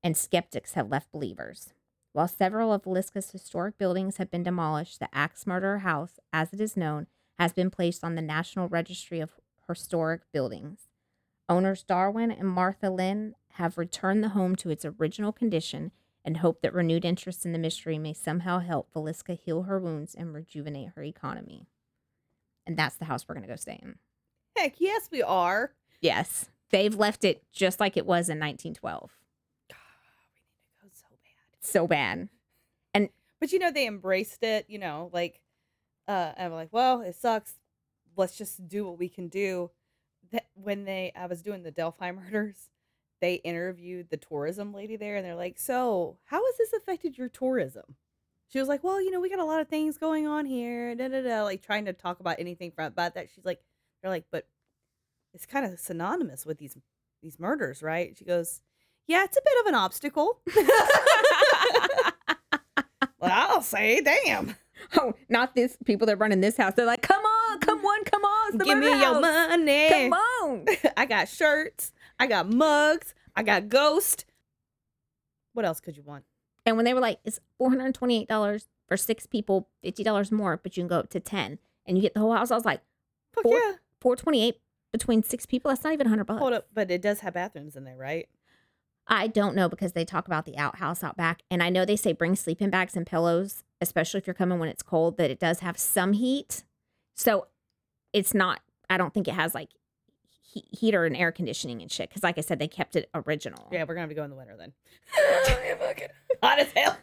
[0.02, 1.74] and skeptics have left believers.
[2.12, 6.60] While several of Liska's historic buildings have been demolished, the Axe Murderer House, as it
[6.60, 7.06] is known,
[7.40, 9.30] has been placed on the National Registry of
[9.66, 10.90] Historic Buildings.
[11.48, 15.90] Owners Darwin and Martha Linn have returned the home to its original condition
[16.22, 20.14] and hope that renewed interest in the mystery may somehow help Villisca heal her wounds
[20.14, 21.64] and rejuvenate her economy.
[22.66, 23.96] And that's the house we're going to go stay in.
[24.54, 25.72] Heck yes, we are.
[26.02, 26.50] Yes.
[26.68, 29.10] They've left it just like it was in 1912.
[29.70, 29.78] God,
[30.18, 31.66] we need to go so bad.
[31.66, 32.28] So bad.
[32.92, 33.08] And
[33.40, 35.40] but you know, they embraced it, you know, like
[36.08, 37.54] uh I'm like, well, it sucks.
[38.16, 39.70] Let's just do what we can do.
[40.32, 42.68] That when they I was doing the Delphi murders,
[43.20, 47.28] they interviewed the tourism lady there and they're like, So, how has this affected your
[47.28, 47.96] tourism?
[48.48, 50.94] She was like, Well, you know, we got a lot of things going on here,
[50.94, 53.28] da da da, like trying to talk about anything from about that.
[53.34, 53.60] She's like,
[54.02, 54.46] they're like, but
[55.34, 56.76] it's kind of synonymous with these
[57.22, 58.16] these murders, right?
[58.18, 58.62] She goes,
[59.06, 60.40] Yeah, it's a bit of an obstacle.
[63.20, 64.56] well, I'll say, damn.
[64.98, 66.74] oh, not this people that run in this house.
[66.74, 68.58] They're like, come on, come on, come on.
[68.58, 69.88] Give me murder your money.
[69.88, 70.66] Come on.
[70.96, 71.92] I got shirts.
[72.18, 73.14] I got mugs.
[73.36, 74.24] I got ghost.
[75.52, 76.24] What else could you want?
[76.66, 80.88] And when they were like, it's $428 for six people, $50 more, but you can
[80.88, 82.50] go up to 10 and you get the whole house.
[82.50, 82.80] I was like,
[83.32, 83.72] Fuck Four- yeah.
[84.00, 84.60] 428
[84.92, 85.70] between six people.
[85.70, 86.40] That's not even 100 bucks.
[86.40, 88.28] Hold up, but it does have bathrooms in there, right?
[89.12, 91.42] I don't know because they talk about the outhouse out back.
[91.50, 94.68] And I know they say bring sleeping bags and pillows, especially if you're coming when
[94.68, 96.62] it's cold, that it does have some heat.
[97.16, 97.48] So
[98.12, 99.70] it's not, I don't think it has like
[100.40, 102.08] he- heater and air conditioning and shit.
[102.08, 103.68] Because, like I said, they kept it original.
[103.72, 104.72] Yeah, we're gonna have to go in the winter then.
[106.42, 106.96] Hot as hell.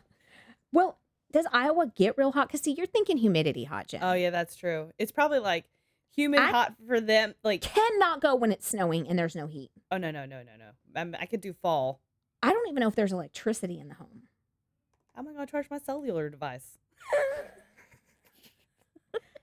[0.71, 0.97] Well,
[1.31, 2.47] does Iowa get real hot?
[2.47, 3.99] Because see, you're thinking humidity hot, Jen.
[4.01, 4.91] Oh yeah, that's true.
[4.97, 5.65] It's probably like
[6.15, 7.33] humid I- hot for them.
[7.43, 9.71] Like Cannot go when it's snowing and there's no heat.
[9.91, 10.65] oh no no no no no.
[10.95, 12.01] I'm, I could do fall.
[12.41, 14.23] I don't even know if there's electricity in the home.
[15.13, 16.77] How am I gonna charge my cellular device?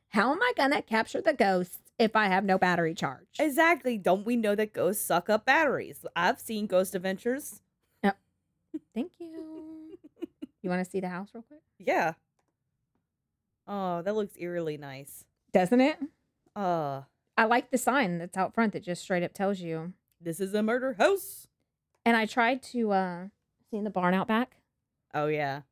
[0.09, 3.27] How am I gonna capture the ghosts if I have no battery charge?
[3.39, 3.99] Exactly.
[3.99, 6.05] Don't we know that ghosts suck up batteries?
[6.15, 7.61] I've seen Ghost Adventures.
[8.03, 8.17] Yep.
[8.95, 9.99] Thank you.
[10.63, 11.61] You want to see the house real quick?
[11.79, 12.15] Yeah.
[13.69, 15.27] Oh, that looks eerily nice.
[15.53, 15.99] Doesn't it?
[16.57, 17.03] Uh,
[17.37, 19.93] I like the sign that's out front that just straight up tells you.
[20.21, 21.49] this is a murder house.
[22.07, 23.25] And I tried to uh
[23.71, 24.57] see the barn out back.
[25.15, 25.63] Oh yeah.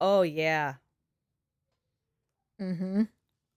[0.00, 0.74] Oh yeah.
[2.60, 3.00] Mm-hmm.
[3.00, 3.08] I'm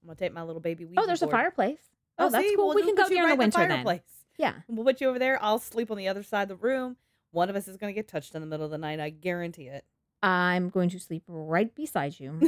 [0.05, 1.79] gonna take my little baby Oh, there's a fireplace.
[2.17, 2.55] Oh, that's see?
[2.55, 2.67] cool.
[2.67, 3.69] We'll we can go there in the right winter then.
[3.69, 4.01] fireplace.
[4.37, 4.53] Yeah.
[4.67, 5.41] We'll put you over there.
[5.41, 6.97] I'll sleep on the other side of the room.
[7.31, 8.99] One of us is gonna get touched in the middle of the night.
[8.99, 9.85] I guarantee it.
[10.21, 12.39] I'm going to sleep right beside you.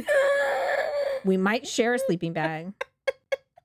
[1.24, 2.72] we might share a sleeping bag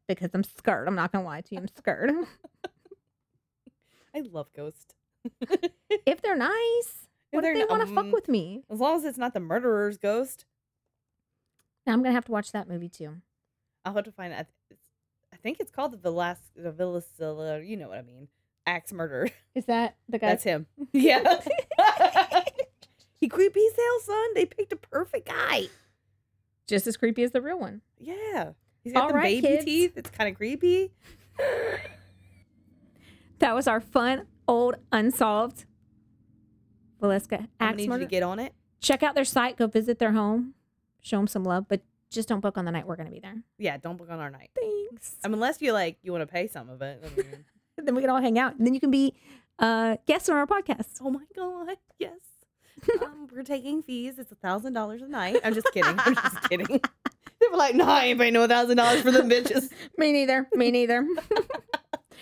[0.07, 0.87] because I'm scared.
[0.87, 1.61] I'm not gonna lie to you.
[1.61, 2.11] I'm scared.
[4.15, 4.95] I love ghosts.
[6.05, 8.63] if they're nice, what they're if they want to fuck um, with me?
[8.69, 10.45] As long as it's not the murderer's ghost,
[11.85, 13.17] Now I'm gonna have to watch that movie too.
[13.85, 14.33] I'll have to find.
[14.33, 14.51] It's,
[15.33, 17.67] I think it's called the Velas the Villasilla.
[17.67, 18.27] You know what I mean?
[18.65, 19.29] Axe murder.
[19.55, 20.29] Is that the guy?
[20.29, 20.67] That's him.
[20.93, 21.39] Yeah.
[23.19, 24.33] he creepy as hell, son.
[24.35, 25.63] They picked a perfect guy.
[26.67, 27.81] just as creepy as the real one.
[27.99, 28.51] Yeah.
[28.87, 29.65] He's got All the right, baby kids.
[29.65, 29.97] teeth.
[29.97, 30.91] It's kind of creepy.
[33.39, 35.65] That was our fun old unsolved
[37.01, 38.05] Villisca I axe need you murder.
[38.05, 38.53] to get on it.
[38.79, 39.57] Check out their site.
[39.57, 40.53] Go visit their home.
[41.01, 43.35] Show them some love, but just don't book on the night we're gonna be there.
[43.57, 44.51] Yeah, don't book on our night.
[44.55, 45.17] Thanks.
[45.21, 47.03] I mean, unless you like you want to pay some of it.
[47.05, 47.45] I mean,
[47.77, 49.13] then we can all hang out, and then you can be
[49.59, 50.99] uh, guests on our podcast.
[51.01, 52.13] oh my god, yes.
[53.03, 54.17] um, we're taking fees.
[54.19, 55.39] It's a thousand dollars a night.
[55.43, 55.95] I'm just kidding.
[55.99, 56.79] I'm just kidding.
[57.41, 59.71] They were like, no, I ain't paying no thousand dollars for them bitches.
[59.97, 60.47] Me neither.
[60.53, 61.05] Me neither.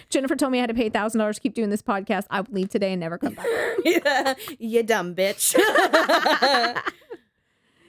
[0.10, 2.26] Jennifer told me I had to pay thousand dollars to keep doing this podcast.
[2.30, 3.46] I would leave today and never come back.
[3.86, 5.56] yeah, you dumb bitch.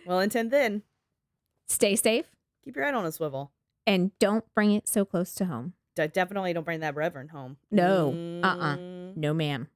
[0.06, 0.82] well, until then,
[1.68, 2.26] Stay safe
[2.64, 3.50] keep your head on a swivel.
[3.86, 5.72] and don't bring it so close to home.
[5.96, 7.56] De- definitely don't bring that reverend home.
[7.70, 8.10] No.
[8.42, 8.76] Uh-uh.
[8.76, 9.68] Mm, No, ma'am.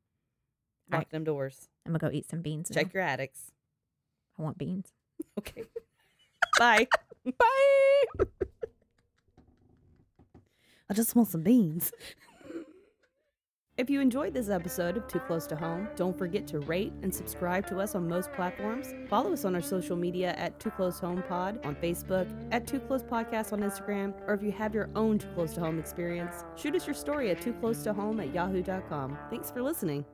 [0.93, 1.69] Lock them doors.
[1.87, 2.71] I'm gonna go eat some beans.
[2.71, 2.75] now.
[2.83, 3.51] Check your attics.
[4.39, 4.93] I want beans.
[5.39, 5.65] Okay.
[6.59, 6.87] Bye.
[7.25, 8.25] Bye.
[10.89, 11.93] I just want some beans.
[13.81, 17.15] If you enjoyed this episode of Too Close to Home, don't forget to rate and
[17.15, 18.93] subscribe to us on most platforms.
[19.09, 22.79] Follow us on our social media at Too Close Home Pod on Facebook, at Too
[22.81, 26.45] Close Podcast on Instagram, or if you have your own Too Close to Home experience,
[26.57, 29.17] shoot us your story at Too Close to Home at yahoo.com.
[29.31, 30.05] Thanks for listening.